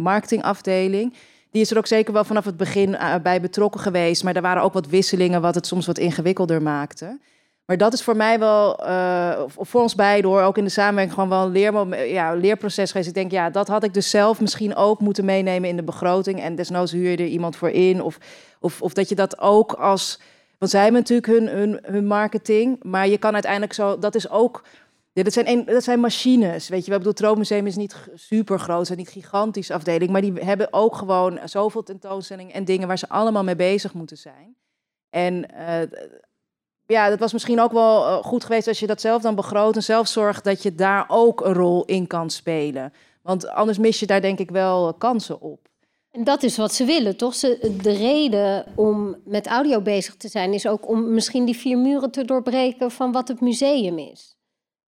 [0.00, 1.14] marketingafdeling.
[1.50, 4.24] Die is er ook zeker wel vanaf het begin bij betrokken geweest.
[4.24, 7.18] Maar er waren ook wat wisselingen, wat het soms wat ingewikkelder maakte.
[7.68, 11.14] Maar dat is voor mij wel, uh, voor ons beiden hoor, ook in de samenwerking
[11.14, 13.08] gewoon wel een ja, leerproces geweest.
[13.08, 16.40] Ik denk, ja, dat had ik dus zelf misschien ook moeten meenemen in de begroting.
[16.40, 18.02] En desnoods huur je er iemand voor in.
[18.02, 18.18] Of,
[18.60, 20.20] of, of dat je dat ook als.
[20.58, 22.82] Want zij hebben natuurlijk hun, hun, hun marketing.
[22.82, 23.98] Maar je kan uiteindelijk zo.
[23.98, 24.64] Dat is ook.
[25.12, 26.68] Ja, dat, zijn dat zijn machines.
[26.68, 30.10] Weet je, we bedoel, het Tropenmuseum is niet super groot, en niet gigantische afdeling.
[30.10, 34.16] Maar die hebben ook gewoon zoveel tentoonstellingen en dingen waar ze allemaal mee bezig moeten
[34.16, 34.56] zijn.
[35.10, 35.98] En uh,
[36.92, 39.76] ja, dat was misschien ook wel eh, goed geweest als je dat zelf dan begroot
[39.76, 42.92] en zelf zorgt dat je daar ook een rol in kan spelen.
[43.22, 45.68] Want anders mis je daar denk ik wel kansen op.
[46.10, 47.34] En dat is wat ze willen, toch?
[47.34, 51.78] Ze, de reden om met audio bezig te zijn is ook om misschien die vier
[51.78, 54.36] muren te doorbreken van wat het museum is.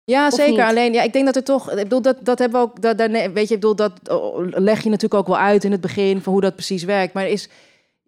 [0.04, 0.66] Ja, zeker.
[0.66, 1.72] Alleen, ja, ik denk dat er toch.
[1.72, 2.82] Ik bedoel, dat, dat hebben we ook.
[2.82, 5.72] Dat, daar, weet je, ik bedoel, dat oh, leg je natuurlijk ook wel uit in
[5.72, 7.14] het begin van hoe dat precies werkt.
[7.14, 7.50] Maar is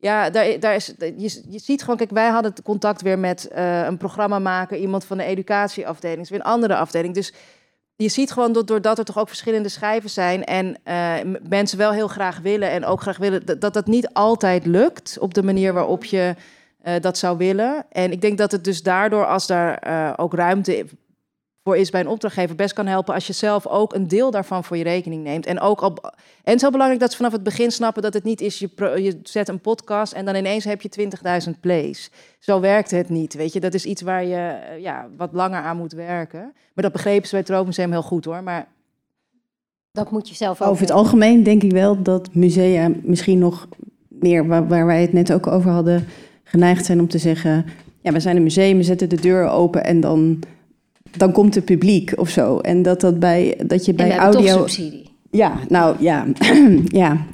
[0.06, 3.86] ja, daar, daar is, je, je ziet gewoon, kijk, wij hadden contact weer met uh,
[3.86, 7.14] een programmamaker, iemand van de educatieafdeling, weer een andere afdeling.
[7.14, 7.34] Dus
[7.95, 11.91] je ziet gewoon dat doordat er toch ook verschillende schrijvers zijn en uh, mensen wel
[11.91, 15.74] heel graag willen en ook graag willen, dat, dat niet altijd lukt op de manier
[15.74, 16.36] waarop je
[16.84, 17.86] uh, dat zou willen.
[17.89, 19.84] En ik denk dat het dus daardoor, als daar
[20.18, 20.86] ook ruimte
[21.66, 24.63] voor is bij een opdrachtgever best kan helpen als je zelf ook een deel daarvan
[24.63, 25.45] voor je rekening neemt.
[25.45, 25.97] En ook al,
[26.43, 29.20] en zo belangrijk dat ze vanaf het begin snappen dat het niet is je, je
[29.24, 31.09] zet een podcast en dan ineens heb je
[31.47, 32.11] 20.000 plays.
[32.39, 33.59] Zo werkt het niet, weet je.
[33.59, 36.41] Dat is iets waar je eh, ja, wat langer aan moet werken.
[36.74, 38.43] Maar dat begrepen ze bij het Tropenmuseum heel goed hoor.
[38.43, 38.68] Maar
[39.91, 40.70] dat moet je zelf ook.
[40.70, 43.68] Over het algemeen denk ik wel dat musea misschien nog
[44.07, 46.07] meer, waar, waar wij het net ook over hadden,
[46.43, 47.66] geneigd zijn om te zeggen:
[48.01, 50.43] ja, we zijn een museum, we zetten de deur open en dan
[51.18, 52.59] dan komt het publiek of zo.
[52.59, 54.57] En dat, dat, bij, dat je bij en audio.
[54.57, 55.09] Toch subsidie.
[55.32, 56.26] Ja, nou ja.
[57.01, 57.26] ja.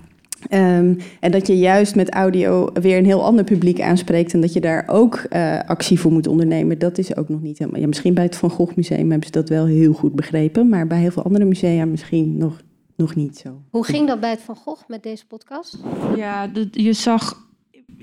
[0.49, 4.33] Um, en dat je juist met audio weer een heel ander publiek aanspreekt.
[4.33, 6.79] En dat je daar ook uh, actie voor moet ondernemen.
[6.79, 7.79] Dat is ook nog niet helemaal.
[7.79, 10.69] Ja, misschien bij het Van Gogh Museum hebben ze dat wel heel goed begrepen.
[10.69, 12.61] Maar bij heel veel andere musea misschien nog,
[12.95, 13.61] nog niet zo.
[13.69, 15.77] Hoe ging dat bij het Van Gogh met deze podcast?
[16.15, 17.49] Ja, je zag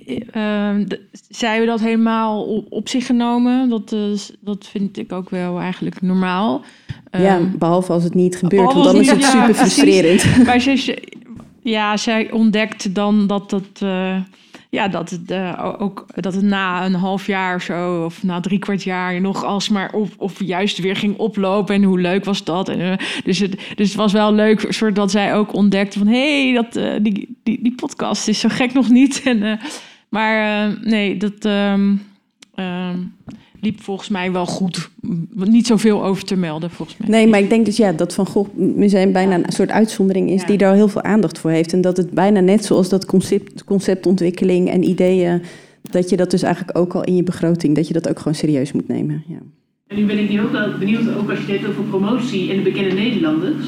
[0.07, 0.77] uh,
[1.29, 3.69] zij hebben dat helemaal op, zich genomen.
[3.69, 6.63] Dat, is, dat vind ik ook wel eigenlijk normaal.
[7.11, 10.45] Ja, ehm, behalve als het niet gebeurt, want dan is het super frustrerend.
[10.45, 11.03] Maar ze,
[11.63, 13.83] ja, zij ontdekt dan dat dat...
[14.71, 18.41] Ja, dat, het, eh, ook, dat het na een half jaar of zo, of na
[18.41, 21.75] drie kwart jaar, nog alsmaar op, of juist weer ging oplopen.
[21.75, 22.69] En hoe leuk was dat?
[22.69, 26.07] En, eh, dus, het, dus het was wel leuk, soort dat zij ook ontdekte van
[26.07, 29.23] hé, hey, dat eh, die, die, die podcast is zo gek nog niet.
[29.25, 29.61] En,
[30.09, 31.97] maar nee, dat ehm,
[32.55, 32.99] ehm,
[33.61, 34.91] liep volgens mij wel goed.
[35.35, 37.09] Niet zoveel over te melden, volgens mij.
[37.09, 40.45] Nee, maar ik denk dus ja, dat Van Gogh Museum bijna een soort uitzondering is...
[40.45, 41.73] die daar heel veel aandacht voor heeft.
[41.73, 45.43] En dat het bijna net zoals dat concept, conceptontwikkeling en ideeën...
[45.83, 47.77] dat je dat dus eigenlijk ook al in je begroting...
[47.77, 49.25] dat je dat ook gewoon serieus moet nemen.
[49.27, 49.39] Ja.
[49.87, 52.51] En nu ben ik nu ook wel benieuwd, ook als je het hebt over promotie
[52.51, 53.67] en de bekende Nederlanders.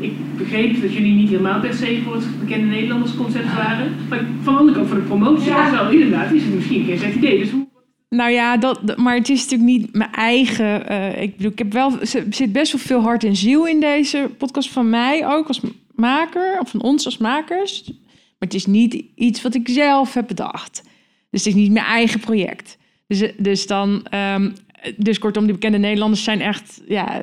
[0.00, 3.92] Ik begreep dat jullie niet helemaal per se voor het bekende Nederlanders concept waren.
[4.08, 5.70] Maar van de andere kant voor de promotie, ja.
[5.70, 7.38] wel inderdaad, is het misschien geen slecht idee.
[7.38, 7.66] Dus hoe...
[8.08, 10.88] Nou ja, dat, maar het is natuurlijk niet mijn eigen.
[10.88, 13.80] eh, ik bedoel, ik heb wel, er zit best wel veel hart en ziel in
[13.80, 15.60] deze podcast van mij ook als
[15.94, 17.82] maker, of van ons als makers.
[17.86, 20.82] Maar het is niet iets wat ik zelf heb bedacht.
[21.30, 22.78] Dus het is niet mijn eigen project.
[23.06, 24.50] Dus, dus dan, ehm,
[24.96, 27.22] dus kortom, die bekende Nederlanders zijn echt, ja,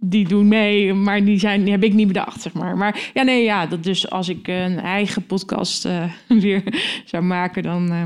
[0.00, 2.76] die doen mee, maar die, zijn, die heb ik niet bedacht, zeg maar.
[2.76, 6.62] Maar ja, nee, ja, dat dus als ik een eigen podcast eh, weer
[7.04, 7.90] zou maken, dan.
[7.90, 8.02] eh,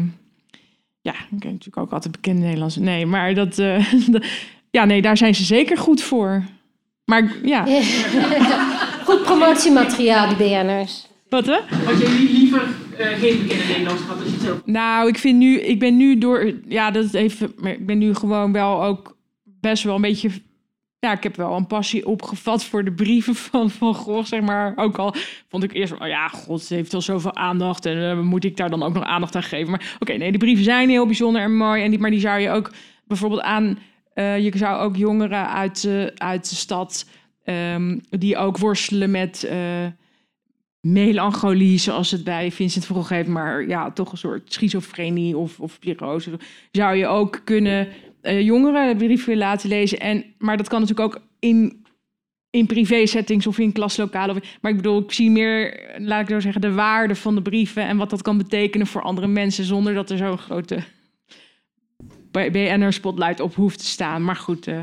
[1.05, 2.81] ja, ik ken natuurlijk ook altijd bekende Nederlandse.
[2.81, 3.59] Nee, maar dat.
[3.59, 3.93] eh,
[4.71, 6.43] ja, nee, daar zijn ze zeker goed voor.
[7.05, 7.67] Maar ja.
[9.05, 11.07] Goed promotiemateriaal, die BN'ers.
[11.29, 11.59] Wat hè?
[11.85, 12.63] Had jij liever
[12.99, 14.61] eh, geen bekende Nederlanders gehad als je het zelf...
[14.65, 17.99] Nou, ik vind nu, ik ben nu door, ja, dat is even, maar ik ben
[17.99, 20.31] nu gewoon wel ook best wel een beetje,
[21.05, 24.73] ja, ik heb wel een passie opgevat voor de brieven van Van Gogh, zeg maar.
[24.77, 25.15] Ook al
[25.49, 28.57] vond ik eerst, oh ja, god, ze heeft al zoveel aandacht en eh, moet ik
[28.57, 29.71] daar dan ook nog aandacht aan geven?
[29.71, 32.41] Maar oké, nee, de brieven zijn heel bijzonder en mooi, en die, maar die zou
[32.41, 32.73] je ook
[33.07, 33.79] bijvoorbeeld aan,
[34.15, 37.09] eh, je zou ook jongeren uit, de uit de stad,
[37.45, 39.49] ehm, die ook worstelen met...
[40.81, 45.79] melancholie, zoals het bij Vincent Gogh heeft, maar ja, toch een soort schizofrenie of, of.
[46.71, 47.89] Zou je ook kunnen
[48.45, 49.99] jongeren de brief willen laten lezen.
[49.99, 51.87] En, maar dat kan natuurlijk ook in,
[52.51, 54.37] in privé settings of in klaslokalen.
[54.37, 57.43] Of- Maar ik bedoel, ik zie meer, laat ik zo zeggen, de waarde van de
[57.43, 60.79] brieven en wat dat kan betekenen voor andere mensen, zonder dat er zo'n grote
[62.31, 64.25] BNR spotlight op hoeft te staan.
[64.25, 64.83] Maar goed, eh,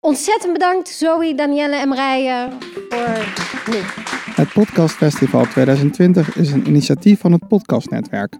[0.00, 2.48] Ontzettend bedankt, Zoe, Danielle en Marije,
[2.88, 3.80] voor nu.
[4.34, 8.36] Het Podcastfestival 2020 is een initiatief van het Podcastnetwerk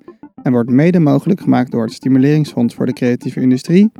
[0.47, 3.90] en wordt mede mogelijk gemaakt door het Stimuleringsfonds voor de Creatieve Industrie,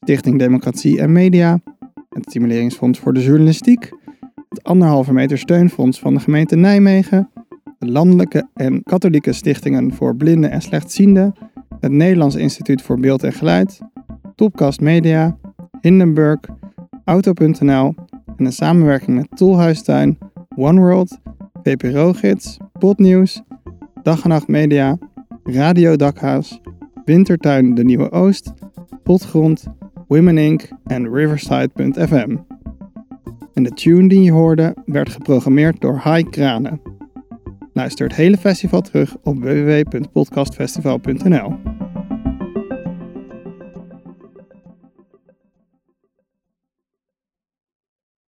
[0.00, 1.60] Stichting Democratie en Media,
[2.08, 3.92] het Stimuleringsfonds voor de Journalistiek,
[4.48, 7.30] het anderhalve meter steunfonds van de gemeente Nijmegen,
[7.78, 11.34] de landelijke en katholieke stichtingen voor blinden en slechtzienden,
[11.80, 13.80] het Nederlands Instituut voor Beeld en Geluid,
[14.34, 15.36] Topcast Media,
[15.80, 16.40] Hindenburg,
[17.04, 17.94] Auto.nl
[18.36, 20.18] en een samenwerking met Tolhuistuin,
[20.56, 21.18] OneWorld,
[21.62, 23.42] VPRO-gids, Podnieuws,
[24.02, 24.98] Dag en Nacht Media,
[25.44, 26.60] Radio Dakhaas,
[27.04, 28.52] Wintertuin De Nieuwe Oost,
[29.02, 29.66] Potgrond,
[30.08, 30.68] Women Inc.
[30.86, 32.36] en Riverside.fm.
[33.54, 36.80] En de tune die je hoorde werd geprogrammeerd door Hai Kranen.
[37.72, 41.54] Luister het hele festival terug op www.podcastfestival.nl.